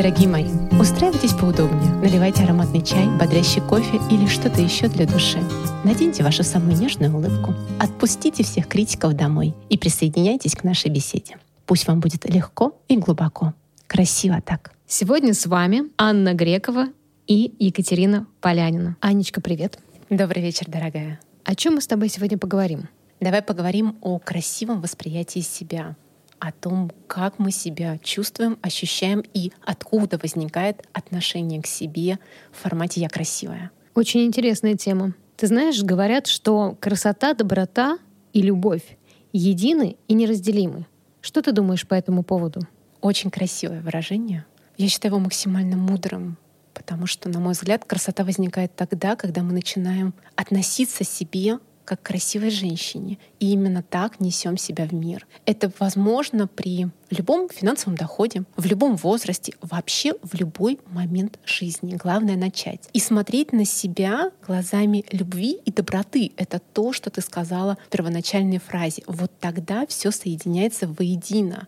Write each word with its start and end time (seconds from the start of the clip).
Дорогие 0.00 0.28
мои, 0.28 0.46
устраивайтесь 0.80 1.34
поудобнее, 1.34 1.92
наливайте 1.96 2.44
ароматный 2.44 2.80
чай, 2.80 3.06
бодрящий 3.18 3.60
кофе 3.60 4.00
или 4.10 4.26
что-то 4.26 4.62
еще 4.62 4.88
для 4.88 5.06
души. 5.06 5.38
Наденьте 5.84 6.22
вашу 6.22 6.42
самую 6.42 6.74
нежную 6.78 7.14
улыбку, 7.14 7.52
отпустите 7.78 8.42
всех 8.42 8.66
критиков 8.66 9.12
домой 9.12 9.52
и 9.68 9.76
присоединяйтесь 9.76 10.54
к 10.54 10.64
нашей 10.64 10.90
беседе. 10.90 11.36
Пусть 11.66 11.86
вам 11.86 12.00
будет 12.00 12.24
легко 12.24 12.80
и 12.88 12.96
глубоко. 12.96 13.52
Красиво 13.88 14.40
так. 14.40 14.72
Сегодня 14.86 15.34
с 15.34 15.44
вами 15.44 15.82
Анна 15.98 16.32
Грекова 16.32 16.86
и 17.26 17.54
Екатерина 17.58 18.26
Полянина. 18.40 18.96
Анечка, 19.00 19.42
привет. 19.42 19.78
Добрый 20.08 20.42
вечер, 20.42 20.64
дорогая. 20.66 21.20
О 21.44 21.54
чем 21.54 21.74
мы 21.74 21.82
с 21.82 21.86
тобой 21.86 22.08
сегодня 22.08 22.38
поговорим? 22.38 22.88
Давай 23.20 23.42
поговорим 23.42 23.98
о 24.00 24.18
красивом 24.18 24.80
восприятии 24.80 25.40
себя, 25.40 25.94
о 26.40 26.52
том, 26.52 26.90
как 27.06 27.38
мы 27.38 27.52
себя 27.52 27.98
чувствуем, 27.98 28.58
ощущаем 28.62 29.22
и 29.34 29.52
откуда 29.64 30.18
возникает 30.18 30.84
отношение 30.92 31.62
к 31.62 31.66
себе 31.66 32.18
в 32.50 32.62
формате 32.62 33.00
«я 33.00 33.08
красивая». 33.08 33.70
Очень 33.94 34.24
интересная 34.24 34.74
тема. 34.74 35.14
Ты 35.36 35.46
знаешь, 35.46 35.82
говорят, 35.82 36.26
что 36.26 36.76
красота, 36.80 37.34
доброта 37.34 37.98
и 38.32 38.42
любовь 38.42 38.96
едины 39.32 39.96
и 40.08 40.14
неразделимы. 40.14 40.86
Что 41.20 41.42
ты 41.42 41.52
думаешь 41.52 41.86
по 41.86 41.94
этому 41.94 42.22
поводу? 42.22 42.62
Очень 43.00 43.30
красивое 43.30 43.80
выражение. 43.80 44.44
Я 44.76 44.88
считаю 44.88 45.12
его 45.12 45.20
максимально 45.20 45.76
мудрым, 45.76 46.36
потому 46.74 47.06
что, 47.06 47.28
на 47.28 47.38
мой 47.40 47.52
взгляд, 47.52 47.84
красота 47.84 48.24
возникает 48.24 48.74
тогда, 48.74 49.16
когда 49.16 49.42
мы 49.42 49.52
начинаем 49.52 50.14
относиться 50.36 51.04
к 51.04 51.08
себе 51.08 51.58
как 51.90 52.02
красивой 52.02 52.50
женщине. 52.50 53.18
И 53.40 53.50
именно 53.50 53.82
так 53.82 54.20
несем 54.20 54.56
себя 54.56 54.86
в 54.86 54.94
мир. 54.94 55.26
Это 55.44 55.72
возможно 55.80 56.46
при 56.46 56.86
любом 57.10 57.48
финансовом 57.48 57.96
доходе, 57.96 58.44
в 58.56 58.64
любом 58.64 58.94
возрасте, 58.94 59.54
вообще 59.60 60.12
в 60.22 60.34
любой 60.34 60.78
момент 60.86 61.40
жизни. 61.44 61.96
Главное 61.96 62.36
начать. 62.36 62.88
И 62.92 63.00
смотреть 63.00 63.52
на 63.52 63.64
себя 63.64 64.30
глазами 64.46 65.04
любви 65.10 65.58
и 65.64 65.72
доброты. 65.72 66.30
Это 66.36 66.60
то, 66.60 66.92
что 66.92 67.10
ты 67.10 67.22
сказала 67.22 67.76
в 67.86 67.88
первоначальной 67.88 68.58
фразе. 68.58 69.02
Вот 69.08 69.32
тогда 69.40 69.84
все 69.88 70.12
соединяется 70.12 70.86
воедино. 70.86 71.66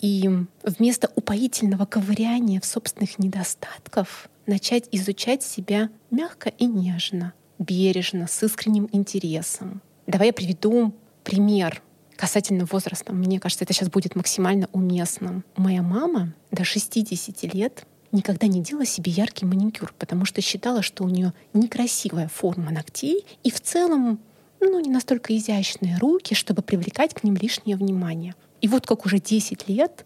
И 0.00 0.30
вместо 0.62 1.10
упоительного 1.14 1.84
ковыряния 1.84 2.58
в 2.58 2.64
собственных 2.64 3.18
недостатков 3.18 4.30
начать 4.46 4.88
изучать 4.92 5.42
себя 5.42 5.90
мягко 6.10 6.48
и 6.48 6.64
нежно, 6.64 7.34
бережно, 7.58 8.26
с 8.26 8.42
искренним 8.42 8.88
интересом. 8.92 9.82
Давай 10.06 10.28
я 10.28 10.32
приведу 10.32 10.94
пример 11.24 11.82
касательно 12.16 12.64
возраста. 12.64 13.12
Мне 13.12 13.38
кажется, 13.38 13.64
это 13.64 13.72
сейчас 13.72 13.90
будет 13.90 14.16
максимально 14.16 14.68
уместным. 14.72 15.44
Моя 15.56 15.82
мама 15.82 16.34
до 16.50 16.64
60 16.64 17.54
лет 17.54 17.86
никогда 18.10 18.46
не 18.46 18.60
делала 18.60 18.86
себе 18.86 19.12
яркий 19.12 19.44
маникюр, 19.44 19.94
потому 19.98 20.24
что 20.24 20.40
считала, 20.40 20.82
что 20.82 21.04
у 21.04 21.08
нее 21.08 21.32
некрасивая 21.52 22.28
форма 22.28 22.70
ногтей 22.70 23.24
и 23.44 23.50
в 23.50 23.60
целом 23.60 24.18
ну, 24.60 24.80
не 24.80 24.90
настолько 24.90 25.36
изящные 25.36 25.98
руки, 25.98 26.34
чтобы 26.34 26.62
привлекать 26.62 27.14
к 27.14 27.22
ним 27.22 27.36
лишнее 27.36 27.76
внимание. 27.76 28.34
И 28.60 28.68
вот 28.68 28.86
как 28.86 29.06
уже 29.06 29.18
10 29.18 29.68
лет 29.68 30.04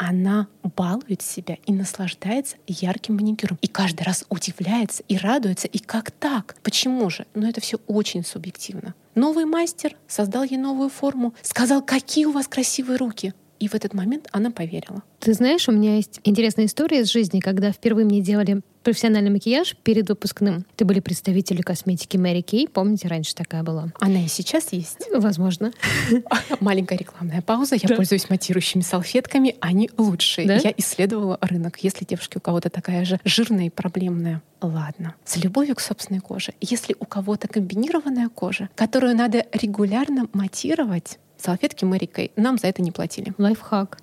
она 0.00 0.48
балует 0.62 1.20
себя 1.20 1.58
и 1.66 1.74
наслаждается 1.74 2.56
ярким 2.66 3.16
маникюром. 3.16 3.58
И 3.60 3.66
каждый 3.66 4.04
раз 4.04 4.24
удивляется 4.30 5.02
и 5.08 5.18
радуется. 5.18 5.68
И 5.68 5.78
как 5.78 6.10
так? 6.10 6.56
Почему 6.62 7.10
же? 7.10 7.26
Но 7.34 7.46
это 7.46 7.60
все 7.60 7.78
очень 7.86 8.24
субъективно. 8.24 8.94
Новый 9.14 9.44
мастер 9.44 9.94
создал 10.08 10.44
ей 10.44 10.56
новую 10.56 10.88
форму, 10.88 11.34
сказал, 11.42 11.82
какие 11.82 12.24
у 12.24 12.32
вас 12.32 12.48
красивые 12.48 12.96
руки. 12.96 13.34
И 13.60 13.68
в 13.68 13.74
этот 13.74 13.92
момент 13.94 14.26
она 14.32 14.50
поверила. 14.50 15.02
Ты 15.20 15.34
знаешь, 15.34 15.68
у 15.68 15.72
меня 15.72 15.96
есть 15.96 16.18
интересная 16.24 16.64
история 16.64 17.00
из 17.00 17.12
жизни, 17.12 17.40
когда 17.40 17.72
впервые 17.72 18.06
мне 18.06 18.22
делали 18.22 18.62
профессиональный 18.82 19.30
макияж 19.30 19.76
перед 19.82 20.08
выпускным. 20.08 20.64
Это 20.74 20.86
были 20.86 21.00
представители 21.00 21.60
косметики 21.60 22.16
Мэри 22.16 22.40
Кей. 22.40 22.66
Помните, 22.66 23.08
раньше 23.08 23.34
такая 23.34 23.62
была? 23.62 23.92
Она 24.00 24.24
и 24.24 24.28
сейчас 24.28 24.72
есть? 24.72 25.06
Возможно. 25.12 25.72
Маленькая 26.60 26.96
рекламная 26.96 27.42
пауза. 27.42 27.74
Я 27.74 27.88
да. 27.88 27.96
пользуюсь 27.96 28.30
матирующими 28.30 28.80
салфетками. 28.80 29.56
Они 29.60 29.90
лучшие. 29.98 30.46
Да? 30.46 30.56
Я 30.56 30.72
исследовала 30.78 31.38
рынок. 31.42 31.76
Если 31.80 32.06
девушки 32.06 32.38
у 32.38 32.40
кого-то 32.40 32.70
такая 32.70 33.04
же 33.04 33.20
жирная 33.24 33.66
и 33.66 33.70
проблемная, 33.70 34.42
ладно. 34.62 35.14
С 35.26 35.36
любовью 35.36 35.76
к 35.76 35.80
собственной 35.80 36.20
коже. 36.20 36.54
Если 36.62 36.96
у 36.98 37.04
кого-то 37.04 37.46
комбинированная 37.46 38.30
кожа, 38.30 38.70
которую 38.74 39.14
надо 39.14 39.44
регулярно 39.52 40.28
матировать, 40.32 41.18
салфетки 41.40 41.84
Мэри 41.84 42.06
Кей, 42.06 42.32
нам 42.36 42.58
за 42.58 42.68
это 42.68 42.82
не 42.82 42.92
платили. 42.92 43.32
Лайфхак. 43.38 43.98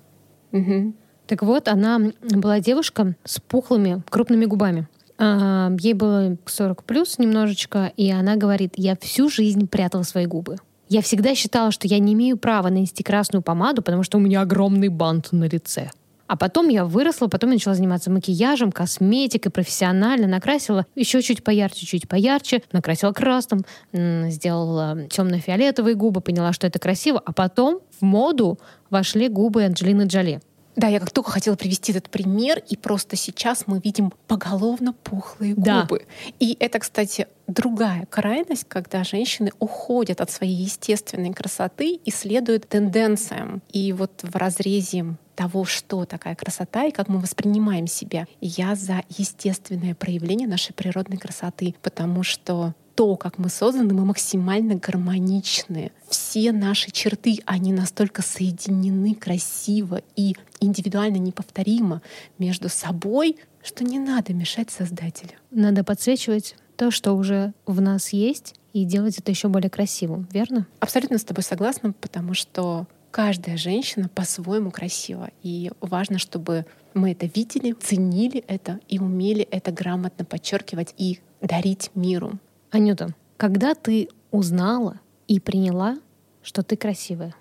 Угу. 0.52 0.94
Так 1.26 1.42
вот, 1.42 1.68
она 1.68 2.00
была 2.22 2.60
девушка 2.60 3.14
с 3.24 3.38
пухлыми 3.40 4.02
крупными 4.08 4.46
губами. 4.46 4.88
А, 5.18 5.70
ей 5.80 5.94
было 5.94 6.36
40 6.46 6.84
плюс 6.84 7.18
немножечко, 7.18 7.92
и 7.96 8.10
она 8.10 8.36
говорит, 8.36 8.74
я 8.76 8.96
всю 8.96 9.28
жизнь 9.28 9.68
прятала 9.68 10.04
свои 10.04 10.26
губы. 10.26 10.56
Я 10.88 11.02
всегда 11.02 11.34
считала, 11.34 11.70
что 11.70 11.86
я 11.86 11.98
не 11.98 12.14
имею 12.14 12.38
права 12.38 12.68
нанести 12.68 13.02
красную 13.02 13.42
помаду, 13.42 13.82
потому 13.82 14.02
что 14.04 14.16
у 14.16 14.20
меня 14.20 14.40
огромный 14.40 14.88
бант 14.88 15.32
на 15.32 15.44
лице. 15.44 15.90
А 16.28 16.36
потом 16.36 16.68
я 16.68 16.84
выросла, 16.84 17.26
потом 17.26 17.50
я 17.50 17.54
начала 17.54 17.74
заниматься 17.74 18.10
макияжем, 18.10 18.70
косметикой, 18.70 19.50
профессионально, 19.50 20.28
накрасила 20.28 20.86
еще 20.94 21.22
чуть 21.22 21.42
поярче, 21.42 21.86
чуть 21.86 22.06
поярче, 22.06 22.62
накрасила 22.70 23.12
красным, 23.12 23.64
сделала 23.92 25.06
темно-фиолетовые 25.10 25.94
губы, 25.94 26.20
поняла, 26.20 26.52
что 26.52 26.66
это 26.66 26.78
красиво, 26.78 27.20
а 27.24 27.32
потом 27.32 27.80
в 27.98 28.04
моду 28.04 28.58
вошли 28.90 29.28
губы 29.28 29.64
Анджелины 29.64 30.02
Джоли. 30.02 30.40
Да, 30.78 30.86
я 30.86 31.00
как 31.00 31.10
только 31.10 31.32
хотела 31.32 31.56
привести 31.56 31.90
этот 31.90 32.08
пример, 32.08 32.62
и 32.68 32.76
просто 32.76 33.16
сейчас 33.16 33.64
мы 33.66 33.80
видим 33.80 34.12
поголовно 34.28 34.92
пухлые 34.92 35.56
да. 35.56 35.82
губы. 35.82 36.06
И 36.38 36.56
это, 36.60 36.78
кстати, 36.78 37.26
другая 37.48 38.06
крайность, 38.06 38.64
когда 38.68 39.02
женщины 39.02 39.50
уходят 39.58 40.20
от 40.20 40.30
своей 40.30 40.54
естественной 40.54 41.34
красоты 41.34 41.98
и 42.04 42.10
следуют 42.12 42.68
тенденциям. 42.68 43.60
И 43.72 43.92
вот 43.92 44.20
в 44.22 44.36
разрезе 44.36 45.16
того, 45.34 45.64
что 45.64 46.04
такая 46.04 46.36
красота 46.36 46.84
и 46.84 46.92
как 46.92 47.08
мы 47.08 47.18
воспринимаем 47.18 47.88
себя. 47.88 48.26
Я 48.40 48.76
за 48.76 49.02
естественное 49.08 49.96
проявление 49.96 50.46
нашей 50.46 50.74
природной 50.74 51.16
красоты, 51.16 51.74
потому 51.82 52.22
что 52.22 52.74
то, 52.98 53.14
как 53.14 53.38
мы 53.38 53.48
созданы, 53.48 53.94
мы 53.94 54.04
максимально 54.04 54.74
гармоничны. 54.74 55.92
Все 56.08 56.50
наши 56.50 56.90
черты, 56.90 57.38
они 57.46 57.72
настолько 57.72 58.22
соединены 58.22 59.14
красиво 59.14 60.02
и 60.16 60.34
индивидуально 60.58 61.18
неповторимо 61.18 62.02
между 62.38 62.68
собой, 62.68 63.36
что 63.62 63.84
не 63.84 64.00
надо 64.00 64.34
мешать 64.34 64.72
Создателю. 64.72 65.30
Надо 65.52 65.84
подсвечивать 65.84 66.56
то, 66.74 66.90
что 66.90 67.12
уже 67.12 67.52
в 67.66 67.80
нас 67.80 68.08
есть, 68.08 68.56
и 68.72 68.84
делать 68.84 69.16
это 69.16 69.30
еще 69.30 69.46
более 69.46 69.70
красивым, 69.70 70.26
верно? 70.32 70.66
Абсолютно 70.80 71.18
с 71.18 71.24
тобой 71.24 71.44
согласна, 71.44 71.92
потому 71.92 72.34
что 72.34 72.88
каждая 73.12 73.56
женщина 73.56 74.08
по-своему 74.08 74.72
красива. 74.72 75.30
И 75.44 75.70
важно, 75.80 76.18
чтобы 76.18 76.66
мы 76.94 77.12
это 77.12 77.26
видели, 77.26 77.74
ценили 77.74 78.42
это 78.48 78.80
и 78.88 78.98
умели 78.98 79.46
это 79.52 79.70
грамотно 79.70 80.24
подчеркивать 80.24 80.94
и 80.98 81.20
дарить 81.40 81.92
миру. 81.94 82.40
Анюта, 82.70 83.14
когда 83.36 83.74
ты 83.74 84.08
узнала 84.30 85.00
и 85.26 85.40
приняла, 85.40 85.96
что 86.42 86.62
ты 86.62 86.76
красивая? 86.76 87.34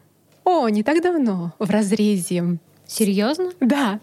О, 0.43 0.67
не 0.69 0.83
так 0.83 1.01
давно, 1.01 1.53
в 1.59 1.69
разрезе. 1.69 2.57
Серьезно? 2.85 3.51
Да. 3.59 3.99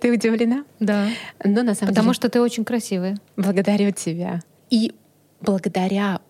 Ты 0.00 0.12
удивлена? 0.12 0.64
Да. 0.80 1.08
Но 1.42 1.62
на 1.62 1.74
самом 1.74 1.90
Потому 1.90 2.08
деле... 2.08 2.14
что 2.14 2.28
ты 2.28 2.40
очень 2.40 2.64
красивая. 2.64 3.16
Благодарю 3.36 3.90
тебя. 3.92 4.40
И 4.70 4.94
благодаря 5.40 6.20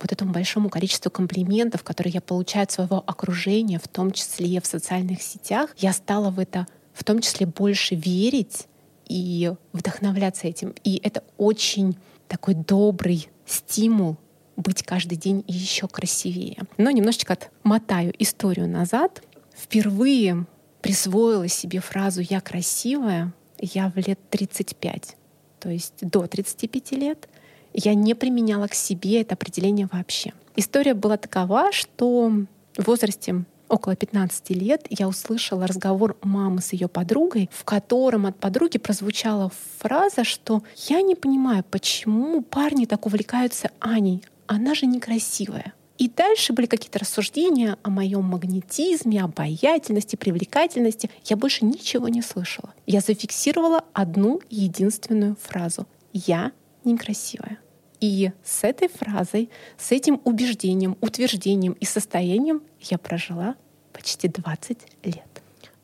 вот 0.00 0.12
этому 0.12 0.32
большому 0.32 0.68
количеству 0.68 1.10
комплиментов, 1.10 1.84
которые 1.84 2.12
я 2.12 2.20
получаю 2.20 2.64
от 2.64 2.72
своего 2.72 3.02
окружения, 3.06 3.78
в 3.78 3.88
том 3.88 4.10
числе 4.10 4.60
в 4.60 4.66
социальных 4.66 5.22
сетях, 5.22 5.70
я 5.78 5.92
стала 5.92 6.30
в 6.30 6.38
это 6.38 6.66
в 6.92 7.04
том 7.04 7.20
числе 7.20 7.46
больше 7.46 7.94
верить 7.94 8.66
и 9.08 9.52
вдохновляться 9.72 10.46
этим. 10.46 10.74
И 10.84 11.00
это 11.02 11.22
очень 11.38 11.96
такой 12.32 12.54
добрый 12.54 13.28
стимул 13.44 14.16
быть 14.56 14.82
каждый 14.82 15.16
день 15.16 15.44
еще 15.46 15.86
красивее. 15.86 16.62
Но 16.78 16.90
немножечко 16.90 17.34
отмотаю 17.34 18.14
историю 18.18 18.66
назад. 18.66 19.22
Впервые 19.54 20.46
присвоила 20.80 21.46
себе 21.48 21.80
фразу 21.80 22.22
«я 22.22 22.40
красивая» 22.40 23.34
я 23.58 23.90
в 23.90 23.96
лет 23.96 24.18
35, 24.30 25.16
то 25.60 25.68
есть 25.68 25.94
до 26.00 26.26
35 26.26 26.92
лет. 26.92 27.28
Я 27.74 27.94
не 27.94 28.14
применяла 28.14 28.66
к 28.66 28.74
себе 28.74 29.20
это 29.20 29.34
определение 29.34 29.88
вообще. 29.92 30.32
История 30.56 30.94
была 30.94 31.18
такова, 31.18 31.70
что 31.70 32.32
в 32.76 32.86
возрасте 32.86 33.44
около 33.72 33.96
15 33.96 34.50
лет 34.50 34.86
я 34.90 35.08
услышала 35.08 35.66
разговор 35.66 36.16
мамы 36.22 36.60
с 36.60 36.72
ее 36.74 36.88
подругой, 36.88 37.48
в 37.52 37.64
котором 37.64 38.26
от 38.26 38.36
подруги 38.38 38.78
прозвучала 38.78 39.50
фраза, 39.78 40.24
что 40.24 40.62
«я 40.88 41.00
не 41.00 41.14
понимаю, 41.14 41.64
почему 41.70 42.42
парни 42.42 42.84
так 42.84 43.06
увлекаются 43.06 43.70
Аней, 43.80 44.22
она 44.46 44.74
же 44.74 44.86
некрасивая». 44.86 45.72
И 45.98 46.08
дальше 46.08 46.52
были 46.52 46.66
какие-то 46.66 46.98
рассуждения 46.98 47.76
о 47.82 47.90
моем 47.90 48.24
магнетизме, 48.24 49.22
обаятельности, 49.22 50.16
привлекательности. 50.16 51.10
Я 51.24 51.36
больше 51.36 51.64
ничего 51.64 52.08
не 52.08 52.22
слышала. 52.22 52.74
Я 52.86 53.00
зафиксировала 53.00 53.84
одну 53.92 54.40
единственную 54.50 55.36
фразу. 55.40 55.86
Я 56.12 56.50
некрасивая. 56.84 57.58
И 58.02 58.32
с 58.42 58.64
этой 58.64 58.88
фразой, 58.88 59.48
с 59.78 59.92
этим 59.92 60.20
убеждением, 60.24 60.98
утверждением 61.00 61.74
и 61.74 61.84
состоянием 61.84 62.60
я 62.80 62.98
прожила 62.98 63.54
почти 63.92 64.26
20 64.26 64.78
лет. 65.04 65.22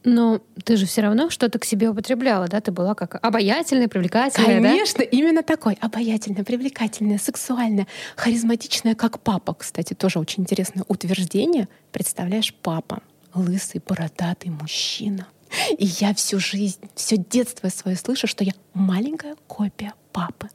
Но 0.02 0.40
ты 0.64 0.76
же 0.76 0.86
все 0.86 1.02
равно 1.02 1.30
что-то 1.30 1.60
к 1.60 1.64
себе 1.64 1.88
употребляла, 1.90 2.48
да? 2.48 2.60
Ты 2.60 2.72
была 2.72 2.96
как 2.96 3.24
обаятельная, 3.24 3.86
привлекательная, 3.86 4.60
Конечно, 4.60 4.98
да? 4.98 5.04
именно 5.04 5.44
такой. 5.44 5.78
Обаятельная, 5.80 6.42
привлекательная, 6.42 7.18
сексуальная, 7.18 7.86
харизматичная, 8.16 8.96
как 8.96 9.20
папа. 9.20 9.54
Кстати, 9.54 9.94
тоже 9.94 10.18
очень 10.18 10.42
интересное 10.42 10.84
утверждение. 10.88 11.68
Представляешь, 11.92 12.52
папа, 12.52 13.00
лысый, 13.32 13.80
бородатый 13.86 14.48
мужчина. 14.48 15.28
И 15.76 15.86
я 15.86 16.12
всю 16.14 16.40
жизнь, 16.40 16.80
все 16.96 17.16
детство 17.16 17.68
свое 17.68 17.96
слышу, 17.96 18.26
что 18.26 18.42
я 18.42 18.52
маленькая 18.74 19.36
копия 19.46 19.94
папы. 20.12 20.48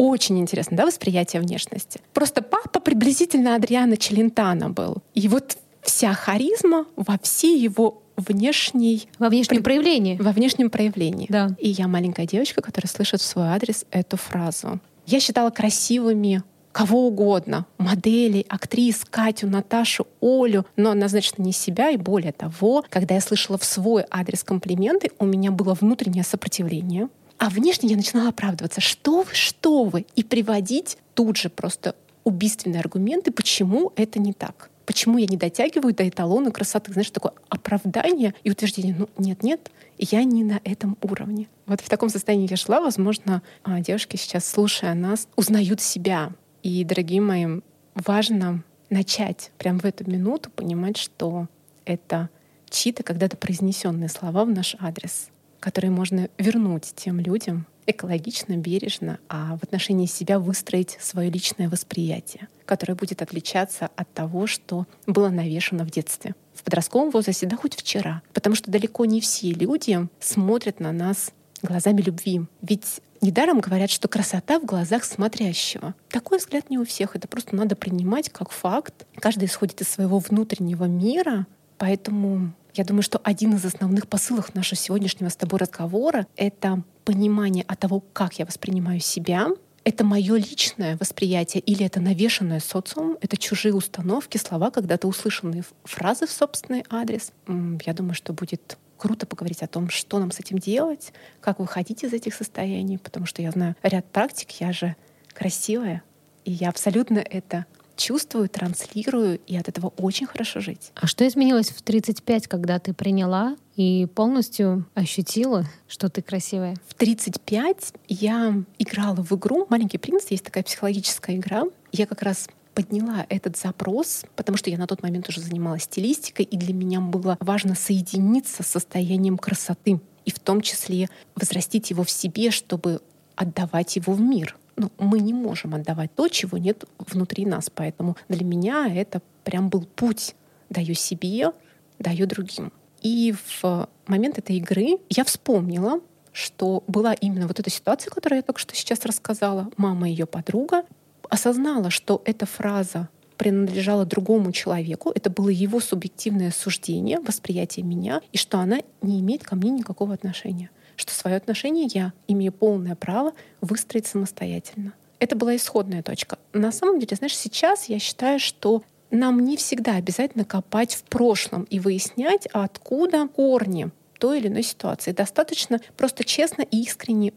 Очень 0.00 0.38
интересно, 0.38 0.78
да, 0.78 0.86
восприятие 0.86 1.42
внешности. 1.42 2.00
Просто 2.14 2.40
папа 2.40 2.80
приблизительно 2.80 3.54
Адриана 3.54 3.98
Челентана 3.98 4.70
был. 4.70 5.02
И 5.12 5.28
вот 5.28 5.58
вся 5.82 6.14
харизма 6.14 6.86
во 6.96 7.18
всей 7.22 7.60
его 7.60 8.02
внешней... 8.16 9.08
Во 9.18 9.28
внешнем 9.28 9.62
проявлении. 9.62 10.16
Во 10.16 10.32
внешнем 10.32 10.70
проявлении. 10.70 11.26
Да. 11.28 11.50
И 11.58 11.68
я 11.68 11.86
маленькая 11.86 12.26
девочка, 12.26 12.62
которая 12.62 12.88
слышит 12.88 13.20
в 13.20 13.24
свой 13.26 13.48
адрес 13.48 13.84
эту 13.90 14.16
фразу. 14.16 14.80
Я 15.04 15.20
считала 15.20 15.50
красивыми 15.50 16.42
кого 16.72 17.06
угодно, 17.06 17.66
моделей, 17.76 18.46
актрис, 18.48 19.04
Катю, 19.04 19.48
Наташу, 19.48 20.06
Олю, 20.22 20.64
но 20.76 20.92
однозначно 20.92 21.42
не 21.42 21.52
себя. 21.52 21.90
И 21.90 21.98
более 21.98 22.32
того, 22.32 22.84
когда 22.88 23.16
я 23.16 23.20
слышала 23.20 23.58
в 23.58 23.64
свой 23.64 24.04
адрес 24.10 24.44
комплименты, 24.44 25.10
у 25.18 25.26
меня 25.26 25.50
было 25.50 25.74
внутреннее 25.74 26.24
сопротивление. 26.24 27.08
А 27.40 27.48
внешне 27.48 27.88
я 27.88 27.96
начинала 27.96 28.28
оправдываться. 28.28 28.80
Что 28.80 29.22
вы, 29.22 29.34
что 29.34 29.84
вы? 29.84 30.04
И 30.14 30.22
приводить 30.22 30.98
тут 31.14 31.38
же 31.38 31.48
просто 31.48 31.96
убийственные 32.22 32.80
аргументы, 32.80 33.32
почему 33.32 33.92
это 33.96 34.20
не 34.20 34.32
так 34.32 34.70
почему 34.90 35.18
я 35.18 35.26
не 35.26 35.36
дотягиваю 35.36 35.94
до 35.94 36.08
эталона 36.08 36.50
красоты. 36.50 36.92
Знаешь, 36.92 37.12
такое 37.12 37.32
оправдание 37.48 38.34
и 38.42 38.50
утверждение. 38.50 38.96
Ну, 38.98 39.08
нет-нет, 39.18 39.70
я 39.98 40.24
не 40.24 40.42
на 40.42 40.60
этом 40.64 40.98
уровне. 41.00 41.46
Вот 41.66 41.80
в 41.80 41.88
таком 41.88 42.08
состоянии 42.08 42.50
я 42.50 42.56
шла. 42.56 42.80
Возможно, 42.80 43.40
а, 43.62 43.78
девушки 43.78 44.16
сейчас, 44.16 44.50
слушая 44.50 44.94
нас, 44.94 45.28
узнают 45.36 45.80
себя. 45.80 46.32
И, 46.64 46.82
дорогие 46.82 47.20
мои, 47.20 47.60
важно 47.94 48.64
начать 48.88 49.52
прямо 49.58 49.78
в 49.78 49.84
эту 49.84 50.10
минуту 50.10 50.50
понимать, 50.50 50.96
что 50.96 51.46
это 51.84 52.28
чьи-то 52.68 53.04
когда-то 53.04 53.36
произнесенные 53.36 54.08
слова 54.08 54.44
в 54.44 54.50
наш 54.50 54.74
адрес, 54.80 55.28
которые 55.60 55.90
можно 55.90 56.28
вернуть 56.38 56.92
тем 56.96 57.20
людям, 57.20 57.66
экологично, 57.86 58.56
бережно, 58.56 59.18
а 59.28 59.56
в 59.56 59.62
отношении 59.62 60.06
себя 60.06 60.38
выстроить 60.38 60.96
свое 61.00 61.30
личное 61.30 61.68
восприятие, 61.68 62.48
которое 62.64 62.94
будет 62.94 63.22
отличаться 63.22 63.90
от 63.96 64.12
того, 64.12 64.46
что 64.46 64.86
было 65.06 65.28
навешено 65.28 65.84
в 65.84 65.90
детстве. 65.90 66.34
В 66.54 66.62
подростковом 66.62 67.10
возрасте, 67.10 67.46
да 67.46 67.56
хоть 67.56 67.74
вчера. 67.74 68.22
Потому 68.32 68.54
что 68.54 68.70
далеко 68.70 69.04
не 69.04 69.20
все 69.20 69.52
люди 69.52 70.08
смотрят 70.20 70.80
на 70.80 70.92
нас 70.92 71.32
глазами 71.62 72.00
любви. 72.02 72.42
Ведь 72.62 73.00
Недаром 73.22 73.60
говорят, 73.60 73.90
что 73.90 74.08
красота 74.08 74.58
в 74.58 74.64
глазах 74.64 75.04
смотрящего. 75.04 75.94
Такой 76.08 76.38
взгляд 76.38 76.70
не 76.70 76.78
у 76.78 76.86
всех. 76.86 77.16
Это 77.16 77.28
просто 77.28 77.54
надо 77.54 77.76
принимать 77.76 78.30
как 78.30 78.50
факт. 78.50 79.06
Каждый 79.16 79.44
исходит 79.44 79.82
из 79.82 79.88
своего 79.88 80.18
внутреннего 80.20 80.84
мира. 80.84 81.46
Поэтому 81.76 82.54
я 82.74 82.84
думаю, 82.84 83.02
что 83.02 83.20
один 83.22 83.54
из 83.54 83.64
основных 83.64 84.08
посылов 84.08 84.54
нашего 84.54 84.76
сегодняшнего 84.76 85.28
с 85.28 85.36
тобой 85.36 85.58
разговора— 85.58 86.26
это 86.36 86.82
понимание 87.04 87.64
от 87.66 87.78
того, 87.78 88.00
как 88.12 88.38
я 88.38 88.46
воспринимаю 88.46 89.00
себя, 89.00 89.48
это 89.84 90.04
мое 90.04 90.36
личное 90.36 90.96
восприятие 90.98 91.62
или 91.62 91.84
это 91.84 92.00
навешенное 92.00 92.60
социум, 92.60 93.16
это 93.20 93.36
чужие 93.36 93.74
установки, 93.74 94.36
слова, 94.36 94.70
когда-то 94.70 95.08
услышанные 95.08 95.64
фразы 95.84 96.26
в 96.26 96.30
собственный 96.30 96.84
адрес. 96.90 97.32
Я 97.48 97.94
думаю, 97.94 98.14
что 98.14 98.32
будет 98.32 98.78
круто 98.98 99.26
поговорить 99.26 99.62
о 99.62 99.66
том, 99.66 99.88
что 99.88 100.18
нам 100.18 100.30
с 100.30 100.40
этим 100.40 100.58
делать, 100.58 101.12
как 101.40 101.58
выходить 101.58 102.04
из 102.04 102.12
этих 102.12 102.34
состояний, 102.34 102.98
потому 102.98 103.24
что 103.24 103.40
я 103.40 103.50
знаю 103.50 103.74
ряд 103.82 104.04
практик, 104.12 104.50
я 104.60 104.72
же 104.72 104.94
красивая, 105.32 106.02
и 106.44 106.52
я 106.52 106.68
абсолютно 106.68 107.18
это 107.18 107.64
чувствую, 108.00 108.48
транслирую, 108.48 109.38
и 109.46 109.56
от 109.56 109.68
этого 109.68 109.92
очень 109.98 110.26
хорошо 110.26 110.60
жить. 110.60 110.90
А 110.94 111.06
что 111.06 111.26
изменилось 111.28 111.70
в 111.70 111.82
35, 111.82 112.48
когда 112.48 112.78
ты 112.78 112.94
приняла 112.94 113.56
и 113.76 114.06
полностью 114.14 114.86
ощутила, 114.94 115.66
что 115.86 116.08
ты 116.08 116.22
красивая? 116.22 116.76
В 116.88 116.94
35 116.94 117.92
я 118.08 118.54
играла 118.78 119.16
в 119.16 119.32
игру 119.32 119.66
«Маленький 119.68 119.98
принц». 119.98 120.24
Есть 120.30 120.44
такая 120.44 120.64
психологическая 120.64 121.36
игра. 121.36 121.64
Я 121.92 122.06
как 122.06 122.22
раз 122.22 122.48
подняла 122.74 123.26
этот 123.28 123.56
запрос, 123.56 124.24
потому 124.36 124.56
что 124.56 124.70
я 124.70 124.78
на 124.78 124.86
тот 124.86 125.02
момент 125.02 125.28
уже 125.28 125.40
занималась 125.40 125.82
стилистикой, 125.82 126.46
и 126.46 126.56
для 126.56 126.72
меня 126.72 127.00
было 127.00 127.36
важно 127.40 127.74
соединиться 127.74 128.62
с 128.62 128.68
состоянием 128.68 129.36
красоты, 129.36 130.00
и 130.24 130.30
в 130.30 130.38
том 130.38 130.60
числе 130.60 131.08
возрастить 131.34 131.90
его 131.90 132.04
в 132.04 132.10
себе, 132.10 132.50
чтобы 132.50 133.02
отдавать 133.36 133.96
его 133.96 134.12
в 134.12 134.20
мир 134.20 134.56
ну, 134.80 134.90
мы 134.98 135.20
не 135.20 135.34
можем 135.34 135.74
отдавать 135.74 136.14
то, 136.14 136.28
чего 136.28 136.56
нет 136.56 136.84
внутри 136.98 137.44
нас. 137.44 137.70
Поэтому 137.72 138.16
для 138.28 138.44
меня 138.44 138.88
это 138.92 139.20
прям 139.44 139.68
был 139.68 139.82
путь. 139.84 140.34
Даю 140.70 140.94
себе, 140.94 141.52
даю 141.98 142.26
другим. 142.26 142.72
И 143.02 143.34
в 143.60 143.88
момент 144.06 144.38
этой 144.38 144.56
игры 144.56 144.98
я 145.10 145.24
вспомнила, 145.24 146.00
что 146.32 146.82
была 146.86 147.12
именно 147.12 147.46
вот 147.46 147.60
эта 147.60 147.68
ситуация, 147.68 148.10
которую 148.10 148.38
я 148.38 148.42
только 148.42 148.60
что 148.60 148.74
сейчас 148.74 149.04
рассказала. 149.04 149.68
Мама 149.76 150.08
и 150.08 150.12
ее 150.12 150.26
подруга 150.26 150.84
осознала, 151.28 151.90
что 151.90 152.22
эта 152.24 152.46
фраза 152.46 153.08
принадлежала 153.36 154.04
другому 154.04 154.52
человеку, 154.52 155.12
это 155.14 155.30
было 155.30 155.48
его 155.48 155.80
субъективное 155.80 156.50
суждение, 156.50 157.20
восприятие 157.20 157.86
меня, 157.86 158.20
и 158.32 158.36
что 158.36 158.58
она 158.58 158.80
не 159.00 159.20
имеет 159.20 159.44
ко 159.44 159.56
мне 159.56 159.70
никакого 159.70 160.12
отношения 160.12 160.70
что 160.96 161.12
свое 161.12 161.36
отношение 161.36 161.88
я 161.92 162.12
имею 162.28 162.52
полное 162.52 162.94
право 162.94 163.32
выстроить 163.60 164.06
самостоятельно. 164.06 164.92
Это 165.18 165.36
была 165.36 165.54
исходная 165.56 166.02
точка. 166.02 166.38
На 166.52 166.72
самом 166.72 166.98
деле, 166.98 167.16
знаешь, 167.16 167.36
сейчас 167.36 167.88
я 167.88 167.98
считаю, 167.98 168.38
что 168.38 168.82
нам 169.10 169.40
не 169.40 169.56
всегда 169.56 169.96
обязательно 169.96 170.44
копать 170.44 170.94
в 170.94 171.02
прошлом 171.02 171.64
и 171.64 171.78
выяснять, 171.78 172.46
откуда 172.52 173.28
корни 173.28 173.90
той 174.18 174.38
или 174.38 174.48
иной 174.48 174.62
ситуации. 174.62 175.12
Достаточно 175.12 175.80
просто 175.96 176.24
честно 176.24 176.62
и 176.62 176.82
искренне 176.82 177.32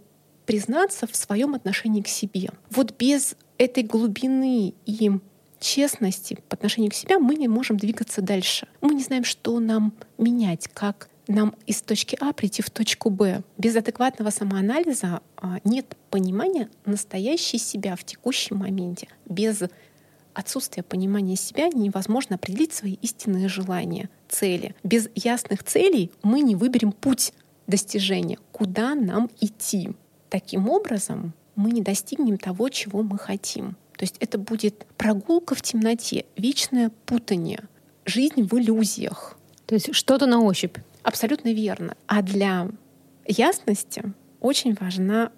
признаться 0.45 1.07
в 1.07 1.15
своем 1.15 1.55
отношении 1.55 2.01
к 2.01 2.07
себе. 2.07 2.51
Вот 2.69 2.95
без 2.97 3.35
этой 3.57 3.83
глубины 3.83 4.73
и 4.85 5.11
честности 5.59 6.37
по 6.49 6.55
отношению 6.55 6.91
к 6.91 6.95
себе 6.95 7.17
мы 7.17 7.35
не 7.35 7.47
можем 7.47 7.77
двигаться 7.77 8.21
дальше. 8.21 8.67
Мы 8.81 8.95
не 8.95 9.03
знаем, 9.03 9.23
что 9.23 9.59
нам 9.59 9.93
менять, 10.17 10.67
как 10.73 11.09
нам 11.27 11.55
из 11.65 11.81
точки 11.81 12.17
А 12.19 12.33
прийти 12.33 12.61
в 12.61 12.69
точку 12.69 13.09
Б. 13.09 13.43
Без 13.57 13.75
адекватного 13.75 14.29
самоанализа 14.29 15.21
а, 15.37 15.59
нет 15.63 15.97
понимания 16.09 16.69
настоящей 16.85 17.57
себя 17.57 17.95
в 17.95 18.03
текущем 18.03 18.57
моменте. 18.57 19.07
Без 19.25 19.63
отсутствия 20.33 20.83
понимания 20.83 21.35
себя 21.35 21.67
невозможно 21.69 22.35
определить 22.35 22.73
свои 22.73 22.93
истинные 23.01 23.47
желания, 23.47 24.09
цели. 24.29 24.75
Без 24.83 25.09
ясных 25.15 25.63
целей 25.63 26.11
мы 26.23 26.41
не 26.41 26.55
выберем 26.55 26.91
путь 26.91 27.33
достижения, 27.67 28.39
куда 28.51 28.95
нам 28.95 29.29
идти. 29.39 29.91
Таким 30.29 30.69
образом, 30.69 31.33
мы 31.55 31.71
не 31.71 31.81
достигнем 31.81 32.37
того, 32.37 32.69
чего 32.69 33.03
мы 33.03 33.17
хотим. 33.17 33.77
То 33.97 34.03
есть 34.03 34.17
это 34.19 34.37
будет 34.37 34.85
прогулка 34.97 35.55
в 35.55 35.61
темноте, 35.61 36.25
вечное 36.35 36.91
путание, 37.05 37.61
жизнь 38.05 38.41
в 38.43 38.53
иллюзиях. 38.57 39.37
То 39.65 39.75
есть 39.75 39.93
что-то 39.93 40.25
на 40.25 40.41
ощупь. 40.41 40.77
Абсолютно 41.03 41.53
верно. 41.53 41.95
А 42.07 42.21
для 42.21 42.69
ясности 43.27 44.03
очень 44.39 44.75
важна 44.79 45.31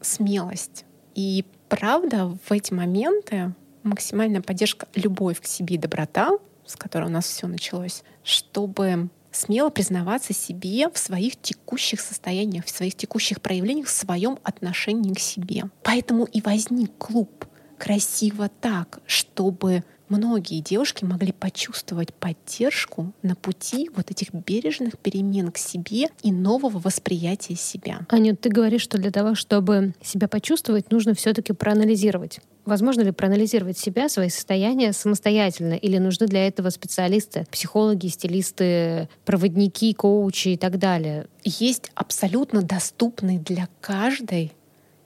смелость. 0.00 0.84
И 1.14 1.44
правда, 1.68 2.36
в 2.44 2.52
эти 2.52 2.72
моменты 2.72 3.52
максимальная 3.82 4.42
поддержка, 4.42 4.86
любовь 4.94 5.40
к 5.40 5.46
себе 5.46 5.76
и 5.76 5.78
доброта, 5.78 6.30
с 6.64 6.76
которой 6.76 7.04
у 7.04 7.10
нас 7.10 7.26
все 7.26 7.46
началось, 7.46 8.02
чтобы 8.22 9.08
смело 9.30 9.70
признаваться 9.70 10.32
себе 10.32 10.88
в 10.90 10.98
своих 10.98 11.40
текущих 11.40 12.00
состояниях, 12.00 12.64
в 12.64 12.70
своих 12.70 12.94
текущих 12.94 13.40
проявлениях, 13.40 13.86
в 13.86 13.90
своем 13.90 14.38
отношении 14.42 15.14
к 15.14 15.18
себе. 15.18 15.64
Поэтому 15.82 16.24
и 16.24 16.40
возник 16.40 16.96
клуб 16.98 17.46
красиво 17.78 18.50
так, 18.60 19.00
чтобы 19.06 19.84
многие 20.08 20.60
девушки 20.60 21.04
могли 21.04 21.32
почувствовать 21.32 22.12
поддержку 22.14 23.12
на 23.22 23.34
пути 23.34 23.90
вот 23.94 24.10
этих 24.10 24.32
бережных 24.32 24.98
перемен 24.98 25.50
к 25.50 25.58
себе 25.58 26.08
и 26.22 26.32
нового 26.32 26.78
восприятия 26.78 27.56
себя. 27.56 28.00
Аня, 28.08 28.34
ты 28.34 28.48
говоришь, 28.48 28.82
что 28.82 28.98
для 28.98 29.10
того, 29.10 29.34
чтобы 29.34 29.94
себя 30.02 30.28
почувствовать, 30.28 30.90
нужно 30.90 31.14
все-таки 31.14 31.52
проанализировать. 31.52 32.40
Возможно 32.64 33.00
ли 33.00 33.12
проанализировать 33.12 33.78
себя, 33.78 34.08
свои 34.08 34.28
состояния 34.28 34.92
самостоятельно? 34.92 35.74
Или 35.74 35.98
нужны 35.98 36.26
для 36.26 36.46
этого 36.46 36.68
специалисты, 36.70 37.46
психологи, 37.50 38.08
стилисты, 38.08 39.08
проводники, 39.24 39.94
коучи 39.94 40.48
и 40.48 40.56
так 40.56 40.78
далее? 40.78 41.26
Есть 41.44 41.90
абсолютно 41.94 42.62
доступный 42.62 43.38
для 43.38 43.68
каждой 43.80 44.52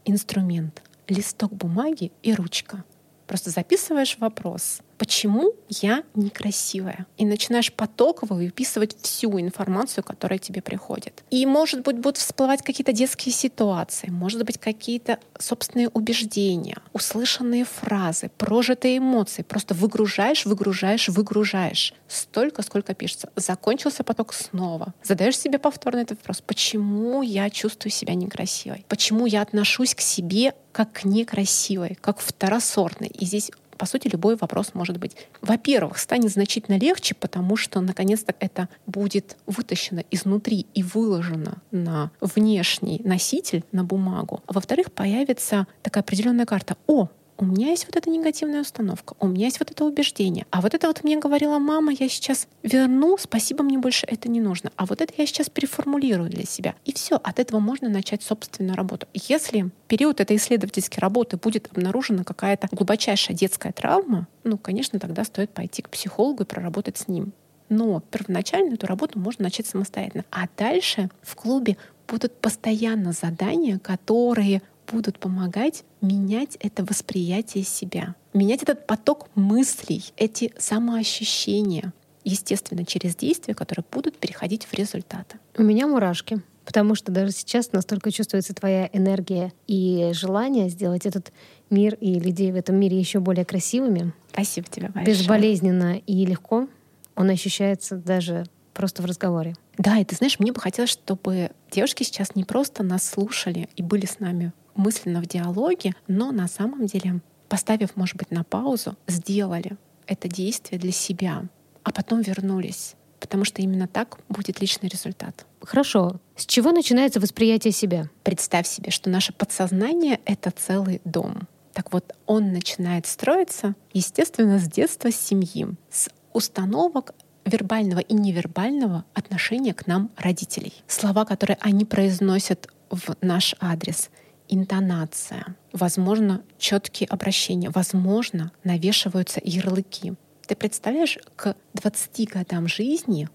инструмент. 0.04 0.82
Листок 1.08 1.52
бумаги 1.52 2.12
и 2.22 2.34
ручка. 2.34 2.84
Просто 3.26 3.50
записываешь 3.50 4.18
вопрос— 4.18 4.80
почему 5.02 5.54
я 5.68 6.04
некрасивая. 6.14 7.06
И 7.18 7.24
начинаешь 7.24 7.72
потоково 7.72 8.34
выписывать 8.34 8.96
всю 9.02 9.40
информацию, 9.40 10.04
которая 10.04 10.38
тебе 10.38 10.62
приходит. 10.62 11.24
И, 11.28 11.44
может 11.44 11.82
быть, 11.82 11.96
будут 11.96 12.18
всплывать 12.18 12.62
какие-то 12.62 12.92
детские 12.92 13.32
ситуации, 13.32 14.10
может 14.10 14.44
быть, 14.44 14.58
какие-то 14.58 15.18
собственные 15.40 15.88
убеждения, 15.88 16.76
услышанные 16.92 17.64
фразы, 17.64 18.30
прожитые 18.38 18.98
эмоции. 18.98 19.42
Просто 19.42 19.74
выгружаешь, 19.74 20.46
выгружаешь, 20.46 21.08
выгружаешь. 21.08 21.94
Столько, 22.06 22.62
сколько 22.62 22.94
пишется. 22.94 23.28
Закончился 23.34 24.04
поток 24.04 24.32
снова. 24.32 24.94
Задаешь 25.02 25.36
себе 25.36 25.58
повторно 25.58 25.98
этот 25.98 26.18
вопрос. 26.18 26.42
Почему 26.42 27.22
я 27.22 27.50
чувствую 27.50 27.90
себя 27.90 28.14
некрасивой? 28.14 28.84
Почему 28.86 29.26
я 29.26 29.42
отношусь 29.42 29.96
к 29.96 30.00
себе 30.00 30.54
как 30.70 31.04
некрасивой, 31.04 31.98
как 32.00 32.20
второсортной? 32.20 33.08
И 33.08 33.24
здесь 33.24 33.50
по 33.82 33.86
сути, 33.86 34.06
любой 34.06 34.36
вопрос 34.36 34.74
может 34.74 34.98
быть. 34.98 35.16
Во-первых, 35.40 35.98
станет 35.98 36.30
значительно 36.30 36.78
легче, 36.78 37.16
потому 37.16 37.56
что 37.56 37.80
наконец-то 37.80 38.32
это 38.38 38.68
будет 38.86 39.36
вытащено 39.48 40.04
изнутри 40.12 40.66
и 40.72 40.84
выложено 40.84 41.60
на 41.72 42.12
внешний 42.20 43.00
носитель, 43.02 43.64
на 43.72 43.82
бумагу. 43.82 44.40
А 44.46 44.52
во-вторых, 44.52 44.92
появится 44.92 45.66
такая 45.82 46.04
определенная 46.04 46.46
карта. 46.46 46.76
О, 46.86 47.08
у 47.38 47.44
меня 47.44 47.70
есть 47.70 47.86
вот 47.86 47.96
эта 47.96 48.10
негативная 48.10 48.60
установка, 48.60 49.14
у 49.18 49.26
меня 49.26 49.46
есть 49.46 49.58
вот 49.58 49.70
это 49.70 49.84
убеждение. 49.84 50.46
А 50.50 50.60
вот 50.60 50.74
это 50.74 50.86
вот 50.86 51.02
мне 51.04 51.18
говорила 51.18 51.58
мама, 51.58 51.92
я 51.92 52.08
сейчас 52.08 52.46
верну, 52.62 53.16
спасибо, 53.18 53.62
мне 53.64 53.78
больше 53.78 54.06
это 54.06 54.28
не 54.28 54.40
нужно. 54.40 54.70
А 54.76 54.86
вот 54.86 55.00
это 55.00 55.12
я 55.16 55.26
сейчас 55.26 55.50
переформулирую 55.50 56.30
для 56.30 56.44
себя. 56.44 56.74
И 56.84 56.92
все, 56.92 57.16
от 57.16 57.38
этого 57.38 57.58
можно 57.60 57.88
начать 57.88 58.22
собственную 58.22 58.76
работу. 58.76 59.06
Если 59.14 59.70
период 59.88 60.20
этой 60.20 60.36
исследовательской 60.36 61.00
работы 61.00 61.36
будет 61.36 61.68
обнаружена 61.72 62.24
какая-то 62.24 62.68
глубочайшая 62.70 63.36
детская 63.36 63.72
травма, 63.72 64.28
ну, 64.44 64.58
конечно, 64.58 64.98
тогда 64.98 65.24
стоит 65.24 65.50
пойти 65.50 65.82
к 65.82 65.90
психологу 65.90 66.42
и 66.42 66.46
проработать 66.46 66.98
с 66.98 67.08
ним. 67.08 67.32
Но 67.68 68.00
первоначально 68.00 68.74
эту 68.74 68.86
работу 68.86 69.18
можно 69.18 69.44
начать 69.44 69.66
самостоятельно. 69.66 70.24
А 70.30 70.46
дальше 70.58 71.08
в 71.22 71.34
клубе 71.36 71.78
будут 72.06 72.34
постоянно 72.34 73.12
задания, 73.12 73.78
которые 73.78 74.60
будут 74.92 75.18
помогать 75.18 75.84
менять 76.00 76.56
это 76.60 76.84
восприятие 76.84 77.64
себя, 77.64 78.14
менять 78.34 78.62
этот 78.62 78.86
поток 78.86 79.28
мыслей, 79.34 80.04
эти 80.16 80.52
самоощущения, 80.58 81.92
естественно, 82.24 82.84
через 82.84 83.16
действия, 83.16 83.54
которые 83.54 83.84
будут 83.90 84.18
переходить 84.18 84.64
в 84.64 84.74
результаты. 84.74 85.38
У 85.56 85.62
меня 85.62 85.86
мурашки. 85.86 86.42
Потому 86.64 86.94
что 86.94 87.10
даже 87.10 87.32
сейчас 87.32 87.72
настолько 87.72 88.12
чувствуется 88.12 88.54
твоя 88.54 88.88
энергия 88.92 89.52
и 89.66 90.12
желание 90.14 90.68
сделать 90.68 91.06
этот 91.06 91.32
мир 91.70 91.96
и 91.96 92.20
людей 92.20 92.52
в 92.52 92.54
этом 92.54 92.76
мире 92.76 92.98
еще 93.00 93.18
более 93.18 93.44
красивыми. 93.44 94.12
Спасибо 94.32 94.68
тебе 94.70 94.88
большое. 94.88 95.06
Безболезненно 95.06 95.98
и 95.98 96.24
легко. 96.24 96.68
Он 97.16 97.30
ощущается 97.30 97.96
даже 97.96 98.44
просто 98.74 99.02
в 99.02 99.06
разговоре. 99.06 99.54
Да, 99.76 99.98
и 99.98 100.04
ты 100.04 100.14
знаешь, 100.14 100.38
мне 100.38 100.52
бы 100.52 100.60
хотелось, 100.60 100.90
чтобы 100.90 101.50
девушки 101.70 102.04
сейчас 102.04 102.34
не 102.34 102.44
просто 102.44 102.82
нас 102.82 103.08
слушали 103.08 103.68
и 103.74 103.82
были 103.82 104.06
с 104.06 104.20
нами 104.20 104.52
мысленно 104.74 105.20
в 105.20 105.26
диалоге, 105.26 105.94
но 106.06 106.32
на 106.32 106.48
самом 106.48 106.86
деле, 106.86 107.20
поставив, 107.48 107.96
может 107.96 108.16
быть, 108.16 108.30
на 108.30 108.44
паузу, 108.44 108.96
сделали 109.06 109.76
это 110.06 110.28
действие 110.28 110.80
для 110.80 110.92
себя, 110.92 111.44
а 111.82 111.92
потом 111.92 112.20
вернулись. 112.20 112.94
Потому 113.20 113.44
что 113.44 113.62
именно 113.62 113.86
так 113.86 114.18
будет 114.28 114.60
личный 114.60 114.88
результат. 114.88 115.46
Хорошо. 115.60 116.20
С 116.34 116.44
чего 116.44 116.72
начинается 116.72 117.20
восприятие 117.20 117.72
себя? 117.72 118.10
Представь 118.24 118.66
себе, 118.66 118.90
что 118.90 119.10
наше 119.10 119.32
подсознание— 119.32 120.18
это 120.24 120.50
целый 120.50 121.00
дом. 121.04 121.46
Так 121.72 121.92
вот, 121.92 122.14
он 122.26 122.52
начинает 122.52 123.06
строиться, 123.06 123.74
естественно, 123.92 124.58
с 124.58 124.68
детства, 124.68 125.10
с 125.10 125.16
семьи, 125.16 125.68
с 125.90 126.10
установок 126.32 127.14
вербального 127.44 128.00
и 128.00 128.14
невербального 128.14 129.04
отношения 129.14 129.74
к 129.74 129.86
нам 129.86 130.10
родителей. 130.16 130.74
Слова, 130.86 131.24
которые 131.24 131.58
они 131.60 131.84
произносят 131.84 132.68
в 132.90 133.16
наш 133.20 133.54
адрес, 133.60 134.10
интонация, 134.52 135.56
возможно, 135.72 136.42
четкие 136.58 137.08
обращения, 137.08 137.70
возможно, 137.70 138.52
навешиваются 138.64 139.40
ярлыки. 139.42 140.14
Ты 140.46 140.56
представляешь, 140.56 141.18
к 141.36 141.56
20 141.74 142.28
годам 142.28 142.68
жизни 142.68 143.28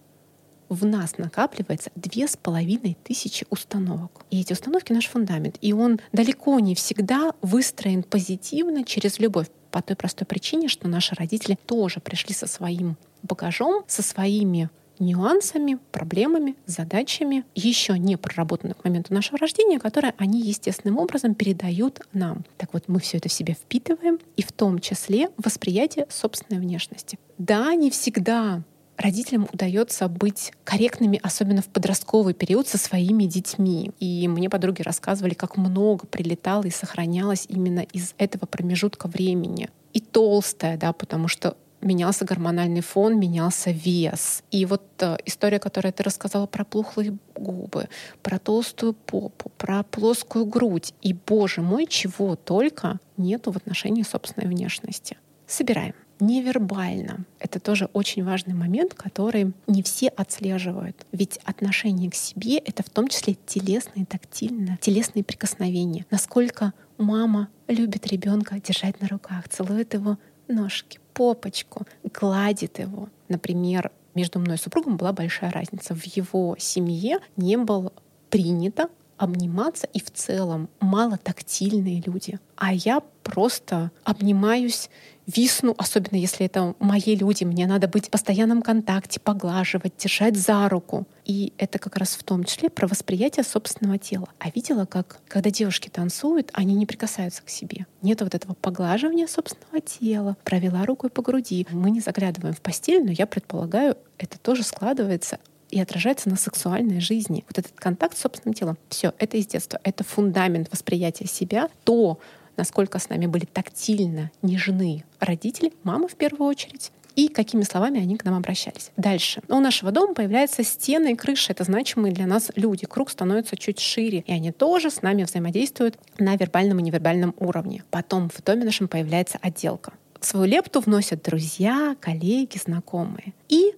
в 0.70 0.86
нас 0.86 1.18
накапливается 1.18 1.92
две 1.96 2.28
с 2.28 2.36
половиной 2.36 2.98
тысячи 3.04 3.46
установок. 3.50 4.26
И 4.30 4.42
эти 4.42 4.54
установки— 4.54 4.92
наш 4.94 5.08
фундамент. 5.08 5.58
И 5.62 5.74
он 5.74 6.00
далеко 6.12 6.60
не 6.60 6.76
всегда 6.76 7.32
выстроен 7.42 8.04
позитивно 8.04 8.84
через 8.84 9.20
любовь. 9.20 9.48
По 9.72 9.82
той 9.82 9.96
простой 9.96 10.28
причине, 10.28 10.68
что 10.68 10.88
наши 10.88 11.16
родители 11.16 11.58
тоже 11.66 12.00
пришли 12.00 12.34
со 12.34 12.48
своим 12.48 12.98
багажом, 13.24 13.84
со 13.88 14.02
своими 14.02 14.70
нюансами, 15.00 15.80
проблемами, 15.92 16.56
задачами, 16.66 17.44
еще 17.56 17.98
не 17.98 18.18
проработанных 18.18 18.78
к 18.78 18.84
моменту 18.84 19.14
нашего 19.14 19.38
рождения, 19.38 19.80
которые 19.80 20.14
они 20.18 20.42
естественным 20.42 20.98
образом 20.98 21.36
передают 21.36 22.02
нам. 22.14 22.46
Так 22.58 22.74
вот, 22.74 22.84
мы 22.88 23.00
все 23.00 23.18
это 23.18 23.30
в 23.30 23.34
себе 23.34 23.54
впитываем, 23.54 24.20
и 24.36 24.42
в 24.42 24.52
том 24.52 24.80
числе 24.80 25.30
восприятие 25.38 26.08
собственной 26.10 26.62
внешности. 26.62 27.20
Да, 27.38 27.74
не 27.76 27.92
всегда 27.92 28.64
родителям 28.98 29.48
удается 29.52 30.08
быть 30.08 30.52
корректными, 30.64 31.20
особенно 31.22 31.62
в 31.62 31.68
подростковый 31.68 32.34
период 32.34 32.68
со 32.68 32.78
своими 32.78 33.26
детьми. 33.26 33.92
И 34.00 34.28
мне 34.28 34.50
подруги 34.50 34.82
рассказывали, 34.82 35.34
как 35.34 35.56
много 35.56 36.06
прилетало 36.08 36.64
и 36.64 36.72
сохранялось 36.72 37.46
именно 37.48 37.82
из 37.82 38.14
этого 38.18 38.46
промежутка 38.46 39.08
времени. 39.08 39.70
И 39.94 40.00
толстая, 40.00 40.78
да, 40.78 40.94
потому 40.94 41.28
что 41.28 41.56
менялся 41.82 42.26
гормональный 42.26 42.82
фон, 42.82 43.20
менялся 43.20 43.72
вес. 43.72 44.44
И 44.52 44.66
вот 44.66 44.84
э, 45.00 45.18
история, 45.26 45.60
которую 45.60 45.94
ты 45.94 46.04
рассказала 46.04 46.46
про 46.46 46.66
плохлые 46.66 47.18
губы, 47.36 47.90
про 48.22 48.40
толстую 48.40 48.94
попу, 48.94 49.52
про 49.58 49.84
плоскую 49.84 50.46
грудь. 50.46 50.94
И, 51.02 51.14
боже 51.14 51.62
мой, 51.62 51.86
чего 51.86 52.36
только 52.36 53.00
нету 53.18 53.52
в 53.52 53.58
отношении 53.58 54.04
собственной 54.04 54.48
внешности. 54.48 55.18
Собираем. 55.46 55.94
Невербально. 56.20 57.26
Это 57.40 57.60
тоже 57.60 57.90
очень 57.94 58.24
важный 58.24 58.56
момент, 58.56 58.96
который 58.96 59.54
не 59.68 59.84
все 59.84 60.08
отслеживают. 60.08 61.06
Ведь 61.12 61.40
отношение 61.44 62.10
к 62.10 62.16
себе— 62.16 62.58
это 62.66 62.82
в 62.82 62.90
том 62.90 63.08
числе 63.08 63.36
телесные, 63.46 64.06
тактильные, 64.06 64.80
телесные 64.82 65.24
прикосновения. 65.24 66.06
Насколько 66.10 66.74
мама 66.98 67.50
любит 67.68 68.08
ребенка 68.08 68.60
держать 68.60 69.00
на 69.00 69.08
руках, 69.08 69.48
целует 69.48 69.94
его 69.94 70.18
ножки, 70.48 71.00
попочку, 71.18 71.88
гладит 72.04 72.78
его. 72.78 73.10
Например, 73.28 73.92
между 74.14 74.38
мной 74.38 74.58
и 74.58 74.60
супругом 74.60 74.98
была 74.98 75.14
большая 75.14 75.52
разница. 75.52 75.96
В 75.96 76.04
его 76.04 76.56
семье 76.60 77.18
не 77.38 77.58
было 77.58 77.92
принято 78.30 78.90
обниматься 79.18 79.88
и 79.94 80.00
в 80.00 80.12
целом 80.12 80.70
мало 80.80 81.18
тактильные 81.18 82.02
люди. 82.06 82.40
А 82.56 82.74
я 82.74 83.02
просто 83.24 83.92
обнимаюсь 84.04 84.90
висну, 85.28 85.76
особенно 85.78 86.18
если 86.18 86.46
это 86.46 86.74
мои 86.80 87.16
люди, 87.16 87.44
мне 87.44 87.68
надо 87.68 87.88
быть 87.88 88.08
в 88.08 88.10
постоянном 88.10 88.62
контакте, 88.62 89.20
поглаживать, 89.20 89.94
держать 89.98 90.38
за 90.38 90.68
руку. 90.70 91.06
И 91.26 91.54
это 91.58 91.78
как 91.78 91.98
раз 91.98 92.16
в 92.16 92.24
том 92.24 92.46
числе 92.46 92.70
про 92.70 92.88
восприятие 92.88 93.44
собственного 93.44 93.98
тела. 93.98 94.30
А 94.40 94.50
видела, 94.50 94.86
как 94.86 95.20
когда 95.28 95.52
девушки 95.52 95.90
танцуют, 95.90 96.50
они 96.54 96.74
не 96.76 96.86
прикасаются 96.86 97.44
к 97.44 97.50
себе. 97.50 97.86
Нет 98.02 98.22
вот 98.22 98.34
этого 98.34 98.54
поглаживания 98.54 99.28
собственного 99.28 99.82
тела. 99.82 100.38
Провела 100.46 100.86
рукой 100.86 101.10
по 101.10 101.22
груди. 101.22 101.68
Мы 101.72 101.92
не 101.92 102.00
заглядываем 102.00 102.56
в 102.56 102.62
постель, 102.62 103.04
но 103.04 103.12
я 103.12 103.28
предполагаю, 103.28 103.98
это 104.18 104.40
тоже 104.40 104.64
складывается 104.64 105.40
и 105.70 105.80
отражается 105.80 106.30
на 106.30 106.36
сексуальной 106.36 107.00
жизни. 107.00 107.44
Вот 107.48 107.58
этот 107.58 107.74
контакт 107.74 108.18
с 108.18 108.22
собственным 108.22 108.54
телом, 108.54 108.78
все, 108.90 109.14
это 109.20 109.38
из 109.38 109.48
детства, 109.48 109.80
это 109.84 110.04
фундамент 110.04 110.72
восприятия 110.72 111.28
себя, 111.28 111.70
то, 111.84 112.20
насколько 112.56 113.00
с 113.00 113.10
нами 113.10 113.26
были 113.26 113.46
тактильно 113.46 114.32
нежны 114.42 115.04
родители, 115.20 115.74
мама 115.84 116.08
в 116.08 116.16
первую 116.16 116.50
очередь, 116.50 116.92
и 117.18 117.30
какими 117.30 117.64
словами 117.64 118.00
они 118.00 118.16
к 118.16 118.24
нам 118.26 118.36
обращались. 118.36 118.92
Дальше. 118.96 119.42
У 119.50 119.60
нашего 119.60 119.92
дома 119.92 120.14
появляются 120.14 120.64
стены 120.64 121.14
и 121.14 121.16
крыши. 121.16 121.52
Это 121.52 121.64
значимые 121.64 122.14
для 122.14 122.28
нас 122.28 122.52
люди. 122.56 122.86
Круг 122.86 123.10
становится 123.10 123.58
чуть 123.58 123.80
шире. 123.80 124.24
И 124.28 124.32
они 124.32 124.52
тоже 124.52 124.92
с 124.92 125.02
нами 125.02 125.24
взаимодействуют 125.24 125.98
на 126.20 126.36
вербальном 126.36 126.78
и 126.78 126.84
невербальном 126.84 127.34
уровне. 127.40 127.84
Потом 127.90 128.30
в 128.30 128.44
доме 128.44 128.66
нашем 128.66 128.88
появляется 128.88 129.40
отделка. 129.42 129.94
Свою 130.22 130.46
лепту 130.46 130.80
вносят 130.80 131.24
друзья, 131.24 131.96
коллеги, 132.00 132.60
знакомые. 132.64 133.34
И 133.50 133.74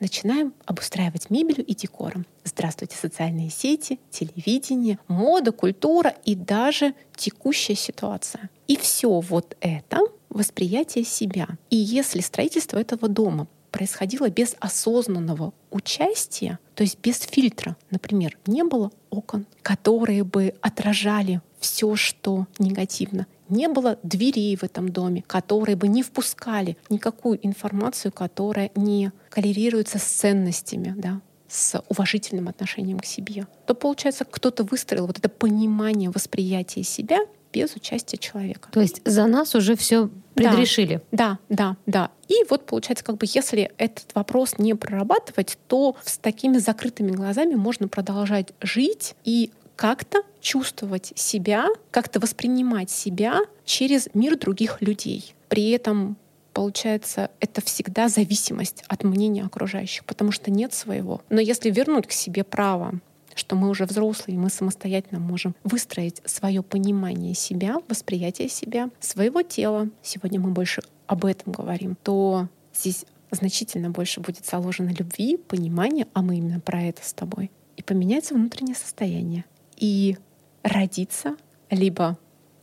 начинаем 0.00 0.54
обустраивать 0.64 1.30
мебелью 1.30 1.64
и 1.64 1.74
декором. 1.74 2.26
Здравствуйте, 2.44 2.96
социальные 2.96 3.50
сети, 3.50 4.00
телевидение, 4.10 4.98
мода, 5.06 5.52
культура 5.52 6.14
и 6.24 6.34
даже 6.34 6.94
текущая 7.14 7.76
ситуация. 7.76 8.50
И 8.66 8.76
все 8.76 9.20
вот 9.20 9.56
это 9.60 10.00
восприятие 10.30 11.04
себя. 11.04 11.48
И 11.68 11.76
если 11.76 12.20
строительство 12.20 12.78
этого 12.78 13.08
дома 13.08 13.46
происходило 13.70 14.28
без 14.28 14.56
осознанного 14.58 15.52
участия, 15.70 16.58
то 16.74 16.82
есть 16.82 16.98
без 17.00 17.20
фильтра, 17.20 17.76
например, 17.90 18.36
не 18.46 18.64
было 18.64 18.90
окон, 19.10 19.46
которые 19.62 20.24
бы 20.24 20.54
отражали 20.60 21.40
все, 21.60 21.94
что 21.94 22.46
негативно. 22.58 23.26
Не 23.50 23.68
было 23.68 23.98
дверей 24.02 24.56
в 24.56 24.62
этом 24.62 24.88
доме, 24.88 25.22
которые 25.26 25.76
бы 25.76 25.88
не 25.88 26.02
впускали 26.02 26.76
никакую 26.88 27.44
информацию, 27.46 28.12
которая 28.12 28.70
не 28.74 29.12
коррелируется 29.28 29.98
с 29.98 30.04
ценностями, 30.04 30.94
да, 30.96 31.20
с 31.48 31.82
уважительным 31.88 32.48
отношением 32.48 33.00
к 33.00 33.04
себе, 33.04 33.46
то 33.66 33.74
получается, 33.74 34.24
кто-то 34.24 34.64
выстроил 34.64 35.06
вот 35.06 35.18
это 35.18 35.28
понимание 35.28 36.10
восприятия 36.10 36.84
себя 36.84 37.18
без 37.52 37.74
участия 37.74 38.16
человека. 38.16 38.68
То 38.70 38.80
есть 38.80 39.00
за 39.04 39.26
нас 39.26 39.54
уже 39.54 39.74
все 39.74 40.08
предрешили. 40.34 41.02
Да, 41.10 41.38
да, 41.48 41.76
да. 41.86 42.10
И 42.28 42.44
вот 42.48 42.66
получается, 42.66 43.04
как 43.04 43.18
бы 43.18 43.26
если 43.28 43.72
этот 43.76 44.14
вопрос 44.14 44.58
не 44.58 44.74
прорабатывать, 44.74 45.58
то 45.66 45.96
с 46.04 46.18
такими 46.18 46.58
закрытыми 46.58 47.10
глазами 47.10 47.54
можно 47.54 47.88
продолжать 47.88 48.52
жить 48.60 49.16
и 49.24 49.50
как-то 49.76 50.22
чувствовать 50.40 51.12
себя, 51.14 51.66
как-то 51.90 52.20
воспринимать 52.20 52.90
себя 52.90 53.40
через 53.64 54.08
мир 54.14 54.38
других 54.38 54.80
людей. 54.80 55.34
При 55.48 55.70
этом 55.70 56.16
получается, 56.52 57.30
это 57.40 57.60
всегда 57.60 58.08
зависимость 58.08 58.84
от 58.88 59.04
мнения 59.04 59.44
окружающих, 59.44 60.04
потому 60.04 60.32
что 60.32 60.50
нет 60.50 60.74
своего. 60.74 61.22
Но 61.30 61.40
если 61.40 61.70
вернуть 61.70 62.06
к 62.06 62.12
себе 62.12 62.44
право 62.44 63.00
что 63.36 63.56
мы 63.56 63.68
уже 63.68 63.86
взрослые, 63.86 64.38
мы 64.38 64.50
самостоятельно 64.50 65.20
можем 65.20 65.54
выстроить 65.64 66.20
свое 66.24 66.62
понимание 66.62 67.34
себя, 67.34 67.76
восприятие 67.88 68.48
себя, 68.48 68.90
своего 69.00 69.42
тела. 69.42 69.88
Сегодня 70.02 70.40
мы 70.40 70.50
больше 70.50 70.82
об 71.06 71.24
этом 71.24 71.52
говорим, 71.52 71.96
то 72.02 72.48
здесь 72.74 73.06
значительно 73.30 73.90
больше 73.90 74.20
будет 74.20 74.44
заложено 74.44 74.90
любви, 74.90 75.36
понимания, 75.36 76.06
а 76.12 76.22
мы 76.22 76.36
именно 76.36 76.60
про 76.60 76.82
это 76.82 77.04
с 77.04 77.12
тобой. 77.12 77.50
И 77.76 77.82
поменяется 77.82 78.34
внутреннее 78.34 78.74
состояние. 78.74 79.44
И 79.76 80.18
родиться, 80.62 81.36
либо 81.70 82.18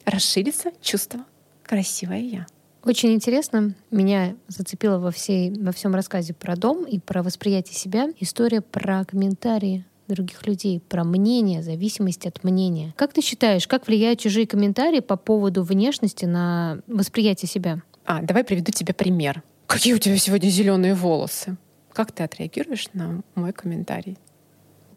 расширится 0.06 0.72
чувство 0.82 1.20
«красивое 1.64 2.20
я». 2.20 2.48
Очень 2.84 3.14
интересно. 3.14 3.76
Меня 3.92 4.36
зацепило 4.48 4.98
во, 4.98 5.12
всей, 5.12 5.52
во 5.52 5.74
всем 5.74 5.94
рассказе 5.94 6.34
про 6.34 6.56
дом 6.56 6.86
и 6.86 7.00
про 7.00 7.22
восприятие 7.22 7.76
себя 7.76 8.10
история 8.20 8.62
про 8.62 9.04
комментарии 9.04 9.86
других 10.08 10.48
людей, 10.48 10.80
про 10.80 11.04
мнение, 11.04 11.62
зависимость 11.62 12.26
от 12.26 12.44
мнения. 12.44 12.94
Как 12.96 13.12
ты 13.12 13.22
считаешь, 13.22 13.68
как 13.68 13.88
влияют 13.88 14.20
чужие 14.20 14.48
комментарии 14.48 15.02
по 15.02 15.18
поводу 15.18 15.64
внешности 15.64 16.26
на 16.26 16.80
восприятие 16.88 17.50
себя? 17.50 17.82
А, 18.06 18.22
давай 18.22 18.46
приведу 18.46 18.72
тебе 18.72 18.94
пример. 18.94 19.44
Какие 19.66 19.94
у 19.94 19.98
тебя 19.98 20.18
сегодня 20.18 20.48
зеленые 20.48 20.94
волосы? 20.96 21.58
Как 21.92 22.14
ты 22.14 22.24
отреагируешь 22.24 22.88
на 22.94 23.22
мой 23.36 23.52
комментарий? 23.52 24.18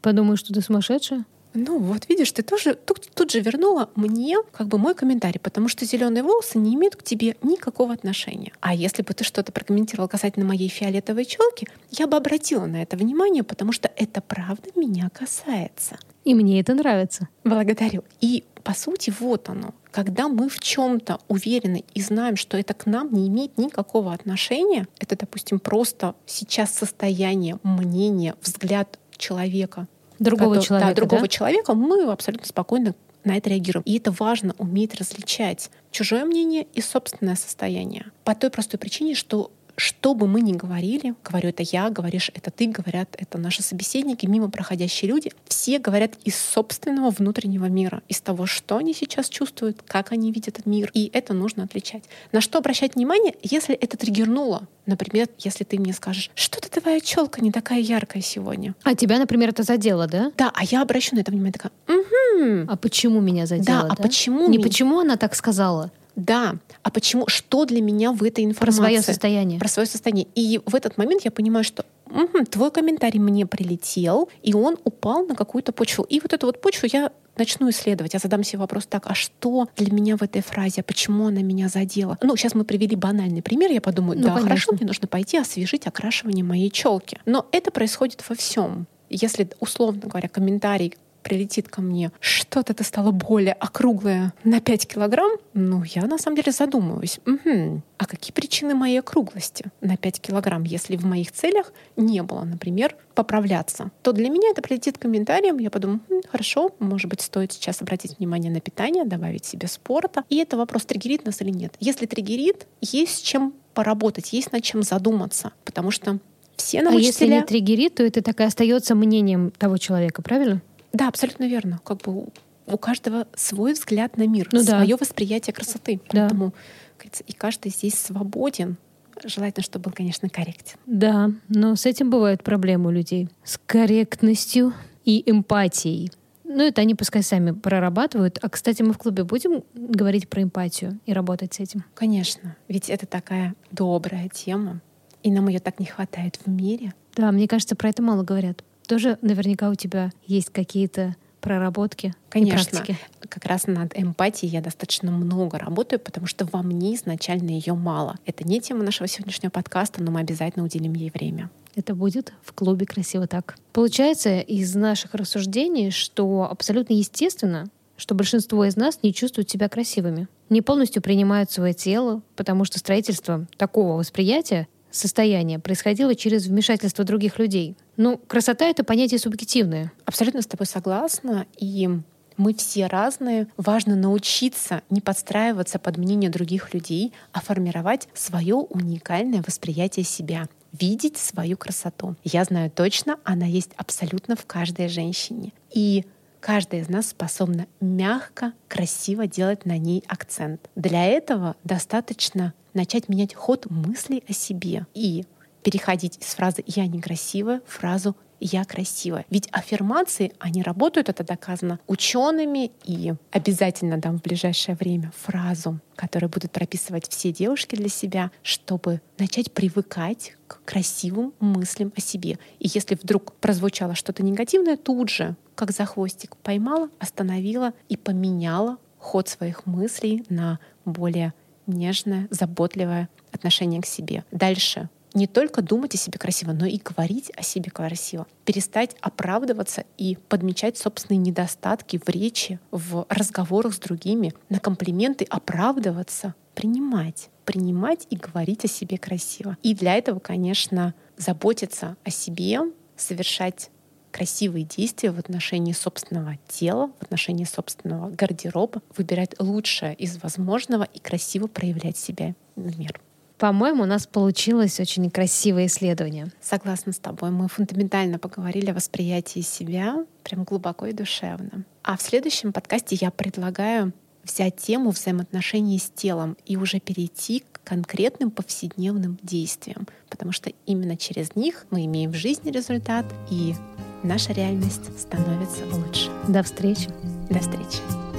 Подумаю, 0.01 0.37
что 0.37 0.55
ты 0.55 0.61
сумасшедшая? 0.61 1.25
Ну 1.55 1.79
вот 1.79 2.09
видишь, 2.09 2.33
ты 2.33 2.43
тоже 2.43 2.75
тут, 2.75 3.11
тут 3.15 3.31
же 3.33 3.41
вернула 3.41 3.91
мне 3.97 4.39
как 4.53 4.69
бы 4.69 4.79
мой 4.79 4.95
комментарий, 4.95 5.41
потому 5.41 5.69
что 5.69 5.85
зеленые 5.85 6.23
волосы 6.23 6.59
не 6.59 6.75
имеют 6.75 6.97
к 6.97 7.03
тебе 7.03 7.37
никакого 7.43 7.93
отношения. 7.93 8.53
А 8.61 8.75
если 8.75 9.03
бы 9.03 9.15
ты 9.15 9.25
что-то 9.25 9.51
прокомментировал 9.51 10.09
касательно 10.09 10.47
моей 10.47 10.69
фиолетовой 10.69 11.25
челки, 11.25 11.67
я 11.91 12.07
бы 12.07 12.17
обратила 12.17 12.67
на 12.67 12.83
это 12.83 12.97
внимание, 12.97 13.43
потому 13.43 13.73
что 13.73 13.91
это 13.97 14.21
правда 14.21 14.71
меня 14.77 15.11
касается. 15.11 15.99
И 16.25 16.35
мне 16.35 16.61
это 16.61 16.75
нравится. 16.75 17.29
Благодарю. 17.45 18.05
И 18.21 18.45
по 18.63 18.75
сути 18.75 19.13
вот 19.19 19.49
оно. 19.49 19.75
Когда 19.91 20.29
мы 20.29 20.49
в 20.49 20.61
чем-то 20.61 21.19
уверены 21.29 21.85
и 21.95 22.01
знаем, 22.01 22.37
что 22.37 22.57
это 22.57 22.75
к 22.75 22.87
нам 22.87 23.13
не 23.13 23.27
имеет 23.29 23.59
никакого 23.59 24.13
отношения, 24.13 24.87
это, 25.01 25.17
допустим, 25.17 25.59
просто 25.59 26.15
сейчас 26.27 26.73
состояние, 26.73 27.59
мнение, 27.65 28.35
взгляд 28.43 28.99
человека 29.17 29.89
другого 30.21 30.55
который, 30.55 30.67
человека. 30.67 30.89
Да, 30.89 30.95
другого 30.95 31.23
да? 31.23 31.29
человека, 31.29 31.75
мы 31.75 32.05
абсолютно 32.05 32.47
спокойно 32.47 32.95
на 33.25 33.37
это 33.37 33.51
реагируем. 33.51 33.83
И 33.85 33.99
это 33.99 34.13
важно 34.13 34.55
уметь 34.59 34.95
различать 34.95 35.71
чужое 35.91 36.25
мнение 36.25 36.67
и 36.73 36.81
собственное 36.81 37.37
состояние. 37.37 38.07
По 38.25 38.35
той 38.35 38.51
простой 38.51 38.79
причине, 38.79 39.15
что 39.15 39.51
что 39.81 40.15
бы 40.15 40.29
мы 40.29 40.43
ни 40.43 40.53
говорили, 40.53 41.15
говорю 41.25 41.49
это 41.49 41.63
я, 41.63 41.89
говоришь 41.89 42.31
это 42.35 42.51
ты, 42.51 42.67
говорят 42.67 43.17
это 43.19 43.39
наши 43.39 43.63
собеседники, 43.63 44.27
мимо 44.27 44.51
проходящие 44.51 45.11
люди, 45.11 45.33
все 45.47 45.79
говорят 45.79 46.13
из 46.23 46.37
собственного 46.37 47.11
внутреннего 47.11 47.67
мира, 47.67 48.03
из 48.09 48.21
того, 48.21 48.47
что 48.47 48.77
они 48.77 48.93
сейчас 48.93 49.29
чувствуют, 49.29 49.83
как 49.87 50.13
они 50.13 50.33
видят 50.33 50.59
этот 50.59 50.67
мир. 50.67 50.91
И 50.93 51.11
это 51.15 51.33
нужно 51.33 51.65
отличать. 51.65 52.05
На 52.33 52.41
что 52.41 52.59
обращать 52.59 52.95
внимание, 52.95 53.35
если 53.43 53.75
это 53.75 53.97
триггернуло? 53.97 54.69
Например, 54.85 55.29
если 55.39 55.65
ты 55.65 55.79
мне 55.79 55.93
скажешь, 55.93 56.31
что-то 56.35 56.69
твоя 56.71 57.01
челка 57.01 57.41
не 57.41 57.53
такая 57.53 57.81
яркая 57.81 58.23
сегодня. 58.23 58.75
А 58.83 58.95
тебя, 58.95 59.19
например, 59.19 59.51
это 59.51 59.63
задело, 59.63 60.07
да? 60.07 60.33
Да, 60.37 60.51
а 60.55 60.65
я 60.65 60.83
обращу 60.83 61.17
на 61.17 61.21
это 61.21 61.31
внимание, 61.31 61.53
такая, 61.53 61.73
угу. 61.89 62.67
А 62.69 62.77
почему 62.77 63.21
меня 63.21 63.47
задело? 63.47 63.83
Да, 63.83 63.89
да? 63.89 63.95
а 63.99 64.03
почему? 64.03 64.49
Не 64.49 64.59
меня... 64.59 64.67
почему 64.67 65.01
она 65.01 65.17
так 65.17 65.35
сказала? 65.35 65.91
Да. 66.17 66.57
А 66.83 66.91
почему? 66.91 67.27
Что 67.29 67.65
для 67.65 67.81
меня 67.81 68.13
в 68.13 68.23
этой 68.23 68.45
информации? 68.45 68.79
Про 68.79 68.87
свое 68.87 69.03
состояние. 69.03 69.61
Про 69.61 69.69
свое 69.69 69.87
состояние. 69.87 70.27
И 70.35 70.61
в 70.67 70.75
этот 70.75 70.99
момент 70.99 71.23
я 71.25 71.31
понимаю, 71.31 71.65
что 71.65 71.85
угу, 72.07 72.45
твой 72.45 72.71
комментарий 72.71 73.21
мне 73.21 73.47
прилетел, 73.47 74.29
и 74.43 74.55
он 74.55 74.77
упал 74.85 75.25
на 75.27 75.35
какую-то 75.35 75.73
почву. 75.73 76.05
И 76.05 76.21
вот 76.21 76.33
эту 76.33 76.47
вот 76.47 76.61
почву 76.61 76.89
я 76.93 77.13
начну 77.37 77.71
исследовать. 77.71 78.13
Я 78.13 78.21
задам 78.21 78.45
себе 78.45 78.59
вопрос 78.59 78.87
так, 78.87 79.07
а 79.07 79.15
что 79.15 79.69
для 79.77 79.93
меня 79.93 80.17
в 80.17 80.23
этой 80.23 80.43
фразе, 80.43 80.83
а 80.83 80.85
почему 80.85 81.29
она 81.29 81.41
меня 81.41 81.69
задела? 81.69 82.19
Ну, 82.23 82.37
сейчас 82.37 82.55
мы 82.55 82.65
привели 82.65 82.97
банальный 82.97 83.43
пример, 83.43 83.71
я 83.71 83.81
подумаю, 83.81 84.19
ну, 84.19 84.25
да, 84.25 84.31
конечно. 84.31 84.49
хорошо, 84.49 84.73
мне 84.73 84.87
нужно 84.87 85.09
пойти 85.09 85.39
освежить 85.39 85.87
окрашивание 85.87 86.45
моей 86.45 86.71
челки. 86.71 87.19
Но 87.25 87.47
это 87.53 87.71
происходит 87.71 88.23
во 88.29 88.35
всем. 88.35 88.87
Если, 89.09 89.49
условно 89.59 90.03
говоря, 90.05 90.29
комментарий 90.29 90.95
прилетит 91.23 91.69
ко 91.69 91.81
мне, 91.81 92.13
что-то 92.21 92.75
ты 92.75 92.85
стало 92.85 93.11
более 93.11 93.53
округлое 93.55 94.33
на 94.45 94.61
5 94.61 94.87
килограмм, 94.87 95.33
ну, 95.55 95.83
я 95.85 96.07
на 96.07 96.19
самом 96.19 96.37
деле 96.37 96.53
задумываюсь, 96.53 97.21
угу, 97.27 97.83
а 97.99 98.07
какие 98.07 98.33
причины 98.33 98.75
моей 98.75 98.99
округлости 98.99 99.67
на 99.81 99.97
5 99.97 100.21
килограмм, 100.21 100.65
если 100.65 100.97
в 100.97 101.05
моих 101.05 101.33
целях 101.33 101.73
не 101.97 102.23
было, 102.23 102.45
например, 102.45 102.97
поправляться, 103.15 103.91
то 104.03 104.13
для 104.13 104.31
меня 104.31 104.51
это 104.51 104.63
прилетит 104.63 104.99
комментарием, 104.99 105.59
я 105.59 105.71
подумаю, 105.71 106.01
хм, 106.09 106.21
хорошо, 106.31 106.75
может 106.79 107.11
быть, 107.11 107.21
стоит 107.21 107.53
сейчас 107.53 107.83
обратить 107.83 108.19
внимание 108.19 108.51
на 108.51 108.61
питание, 108.61 109.05
добавить 109.05 109.45
себе 109.45 109.69
спорта, 109.69 110.25
и 110.29 110.37
это 110.39 110.57
вопрос, 110.57 110.85
триггерит 110.85 111.25
нас 111.25 111.41
или 111.41 111.51
нет. 111.51 111.75
Если 111.81 112.07
триггерит, 112.07 112.67
есть 112.81 113.19
с 113.19 113.21
чем 113.21 113.55
поработать, 113.75 114.33
есть 114.33 114.53
над 114.53 114.63
чем 114.63 114.83
задуматься, 114.83 115.53
потому 115.65 115.91
что 115.91 116.19
все 116.61 116.83
нам 116.83 116.93
а 116.93 116.97
учителя... 116.97 117.09
если 117.09 117.27
не 117.27 117.43
триггерит, 117.43 117.95
то 117.97 118.03
это 118.03 118.23
так 118.23 118.41
и 118.41 118.45
остается 118.45 118.95
мнением 118.95 119.51
того 119.51 119.79
человека, 119.79 120.23
правильно? 120.23 120.61
Да, 120.93 121.09
абсолютно 121.09 121.45
верно. 121.49 121.81
Как 121.85 121.99
бы 121.99 122.27
у 122.67 122.79
каждого 122.79 123.27
свой 123.35 123.73
взгляд 123.73 124.17
на 124.17 124.27
мир, 124.27 124.49
ну, 124.53 124.63
свое 124.63 124.97
да. 124.97 124.97
восприятие 125.01 125.55
красоты. 125.55 126.01
Поэтому 126.09 126.55
да. 127.03 127.11
и 127.27 127.33
каждый 127.33 127.71
здесь 127.71 127.95
свободен. 127.95 128.77
Желательно, 129.25 129.63
чтобы 129.63 129.85
был, 129.85 129.93
конечно, 129.93 130.29
корректен. 130.29 130.79
Да, 130.87 131.31
но 131.49 131.77
с 131.77 131.85
этим 131.85 132.11
бывают 132.11 132.43
проблемы 132.43 132.89
у 132.89 132.91
людей. 132.91 133.29
С 133.45 133.59
корректностью 133.67 134.73
и 135.05 135.23
эмпатией. 135.31 136.11
Ну, 136.45 136.63
это 136.63 136.81
они 136.81 136.95
пускай 136.95 137.23
сами 137.23 137.53
прорабатывают. 137.53 138.39
А, 138.43 138.49
кстати, 138.49 138.83
мы 138.83 138.93
в 138.93 138.99
клубе 138.99 139.25
будем 139.25 139.63
говорить 139.75 140.29
про 140.29 140.43
эмпатию 140.43 140.99
и 141.07 141.13
работать 141.13 141.55
с 141.55 141.61
этим? 141.61 141.85
Конечно. 141.95 142.57
Ведь 142.67 142.89
это 142.89 143.07
такая 143.07 143.55
добрая 143.71 144.29
тема. 144.29 144.81
И 145.23 145.31
нам 145.31 145.49
ее 145.49 145.61
так 145.61 145.79
не 145.79 145.87
хватает 145.87 146.41
в 146.45 146.49
мире. 146.49 146.95
Да, 147.15 147.31
мне 147.31 147.47
кажется, 147.47 147.77
про 147.77 147.91
это 147.91 148.03
мало 148.03 148.23
говорят 148.23 148.65
тоже 148.91 149.19
наверняка 149.23 149.71
у 149.71 149.77
тебя 149.77 150.11
есть 150.27 150.51
какие-то 150.51 151.15
проработки 151.41 152.13
Конечно. 152.29 152.83
Как 153.29 153.45
раз 153.45 153.69
над 153.69 153.97
эмпатией 153.97 154.53
я 154.53 154.61
достаточно 154.61 155.13
много 155.13 155.59
работаю, 155.59 156.01
потому 156.01 156.27
что 156.27 156.45
во 156.45 156.63
мне 156.65 156.97
изначально 156.97 157.51
ее 157.51 157.75
мало. 157.75 158.17
Это 158.27 158.43
не 158.47 158.61
тема 158.61 158.83
нашего 158.83 159.07
сегодняшнего 159.07 159.51
подкаста, 159.51 160.03
но 160.03 160.11
мы 160.11 160.19
обязательно 160.19 160.65
уделим 160.65 160.95
ей 160.95 161.13
время. 161.15 161.51
Это 161.77 161.95
будет 161.95 162.33
в 162.43 162.53
клубе 162.53 162.85
«Красиво 162.85 163.29
так». 163.29 163.57
Получается 163.73 164.41
из 164.41 164.75
наших 164.75 165.15
рассуждений, 165.15 165.93
что 165.93 166.49
абсолютно 166.51 166.95
естественно, 166.95 167.71
что 167.97 168.17
большинство 168.17 168.65
из 168.65 168.75
нас 168.75 168.99
не 169.05 169.15
чувствуют 169.15 169.49
себя 169.49 169.69
красивыми, 169.69 170.27
не 170.49 170.63
полностью 170.63 171.01
принимают 171.01 171.53
свое 171.53 171.75
тело, 171.75 172.23
потому 172.35 172.65
что 172.65 172.81
строительство 172.81 173.47
такого 173.57 173.97
восприятия 173.97 174.67
состояние 174.91 175.59
происходило 175.59 176.15
через 176.15 176.47
вмешательство 176.47 177.05
других 177.05 177.39
людей. 177.39 177.77
Ну, 177.97 178.19
красота— 178.19 178.65
это 178.67 178.85
понятие 178.85 179.19
субъективное. 179.19 179.93
Абсолютно 180.05 180.43
с 180.43 180.47
тобой 180.47 180.67
согласна. 180.67 181.47
И 181.59 181.89
мы 182.37 182.55
все 182.55 182.87
разные. 182.87 183.49
Важно 183.57 183.97
научиться 183.97 184.83
не 184.89 185.01
подстраиваться 185.01 185.79
под 185.79 185.99
мнение 185.99 186.31
других 186.31 186.73
людей, 186.73 187.13
а 187.33 187.41
формировать 187.41 188.09
свое 188.15 188.55
уникальное 188.55 189.43
восприятие 189.47 190.05
себя. 190.05 190.49
видеть 190.73 191.17
свою 191.17 191.57
красоту. 191.57 192.17
Я 192.25 192.45
знаю 192.45 192.71
точно, 192.71 193.19
она 193.25 193.47
есть 193.47 193.71
абсолютно 193.77 194.37
в 194.37 194.47
каждой 194.47 194.89
женщине. 194.89 195.53
И 195.73 196.05
каждая 196.41 196.81
из 196.81 196.89
нас 196.89 197.09
способна 197.11 197.67
мягко, 197.81 198.53
красиво 198.69 199.27
делать 199.27 199.67
на 199.67 199.79
ней 199.79 200.03
акцент. 200.09 200.69
Для 200.75 201.07
этого 201.07 201.57
достаточно 201.65 202.55
начать 202.75 203.09
менять 203.09 203.35
ход 203.35 203.67
мыслей 203.71 204.25
о 204.29 204.33
себе 204.33 204.87
и 204.95 205.25
переходить 205.63 206.19
из 206.19 206.35
фразы 206.35 206.65
«я 206.67 206.87
некрасивая» 206.87 207.61
в 207.67 207.73
фразу 207.73 208.17
я 208.41 208.65
красивая. 208.65 209.27
Ведь 209.31 209.49
аффирмации, 209.53 210.33
они 210.39 210.63
работают, 210.63 211.09
это 211.09 211.25
доказано 211.25 211.79
учеными, 211.87 212.73
и 212.85 213.15
обязательно 213.31 213.99
дам 213.99 214.19
в 214.19 214.23
ближайшее 214.23 214.75
время 214.75 215.13
фразу, 215.17 215.79
которую 215.95 216.31
будут 216.31 216.51
прописывать 216.51 217.09
все 217.09 217.33
девушки 217.33 217.77
для 217.77 217.89
себя, 217.89 218.31
чтобы 218.43 219.01
начать 219.19 219.53
привыкать 219.53 220.35
к 220.47 220.63
красивым 220.65 221.35
мыслям 221.41 221.93
о 221.97 222.01
себе. 222.01 222.39
И 222.59 222.69
если 222.73 222.95
вдруг 222.95 223.35
прозвучало 223.35 223.95
что-то 223.95 224.23
негативное, 224.23 224.77
тут 224.77 225.11
же, 225.11 225.37
как 225.55 225.71
за 225.73 225.85
хвостик, 225.85 226.37
поймала, 226.37 226.89
остановила 226.99 227.75
и 227.89 227.97
поменяла 227.97 228.79
ход 228.99 229.29
своих 229.29 229.67
мыслей 229.67 230.25
на 230.29 230.59
более 230.85 231.35
нежное, 231.67 232.29
заботливое 232.31 233.09
отношение 233.33 233.81
к 233.81 233.87
себе. 233.87 234.25
Дальше 234.33 234.89
не 235.15 235.27
только 235.27 235.63
думать 235.63 235.95
о 235.95 235.99
себе 235.99 236.19
красиво, 236.19 236.53
но 236.53 236.67
и 236.67 236.79
говорить 236.79 237.31
о 237.37 237.43
себе 237.43 237.71
красиво. 237.71 238.27
Перестать 238.45 238.97
оправдываться 239.01 239.85
и 239.97 240.17
подмечать 240.29 240.79
собственные 240.79 241.19
недостатки 241.19 242.01
в 242.05 242.09
речи, 242.09 242.59
в 242.71 243.07
разговорах 243.09 243.75
с 243.75 243.79
другими, 243.79 244.35
на 244.49 244.61
комплименты 244.61 245.25
оправдываться, 245.25 246.35
принимать 246.55 247.31
принимать 247.51 248.07
и 248.11 248.17
говорить 248.17 248.65
о 248.65 248.69
себе 248.69 248.97
красиво. 248.97 249.57
И 249.65 249.75
для 249.75 249.97
этого, 249.97 250.21
конечно, 250.21 250.95
заботиться 251.17 251.97
о 252.05 252.11
себе, 252.11 252.61
совершать 252.97 253.71
красивые 254.13 254.65
действия 254.65 255.11
в 255.11 255.19
отношении 255.19 255.73
собственного 255.73 256.39
тела, 256.47 256.93
в 257.01 257.03
отношении 257.03 257.45
собственного 257.45 258.11
гардероба, 258.11 258.83
выбирать 258.97 259.35
лучшее 259.41 259.95
из 259.95 260.23
возможного 260.23 260.85
и 260.85 261.01
красиво 261.01 261.49
проявлять 261.49 261.97
себя 261.97 262.37
в 262.55 262.79
мир. 262.79 263.01
По-моему, 263.41 263.85
у 263.85 263.87
нас 263.87 264.07
получилось 264.07 264.79
очень 264.81 265.11
красивое 265.11 265.67
исследование. 265.67 266.31
Согласна 266.43 266.93
с 266.93 266.99
тобой. 266.99 267.31
Мы 267.31 267.49
фундаментально 267.49 268.19
поговорили 268.19 268.69
о 268.69 268.75
восприятии 268.75 269.41
себя, 269.41 270.05
прям 270.25 270.45
глубоко 270.45 270.85
и 270.85 270.93
душевно. 270.93 271.65
А 271.83 271.97
в 271.97 272.03
следующем 272.03 272.53
подкасте 272.53 272.99
я 273.01 273.11
предлагаю 273.11 273.95
взять 274.25 274.57
тему 274.57 274.91
взаимоотношений 274.91 275.79
с 275.79 275.89
телом 275.89 276.37
и 276.45 276.59
уже 276.59 276.81
перейти 276.81 277.43
к 277.51 277.63
конкретным 277.65 278.31
повседневным 278.31 279.19
действиям, 279.23 279.89
потому 280.11 280.33
что 280.33 280.53
именно 280.67 280.99
через 280.99 281.35
них 281.35 281.65
мы 281.71 281.87
имеем 281.87 282.11
в 282.11 282.17
жизни 282.17 282.51
результат, 282.51 283.07
и 283.31 283.55
наша 284.03 284.35
реальность 284.35 285.01
становится 285.01 285.65
лучше. 285.73 286.11
До 286.29 286.43
встречи. 286.43 286.91
До 287.31 287.39
встречи. 287.39 288.10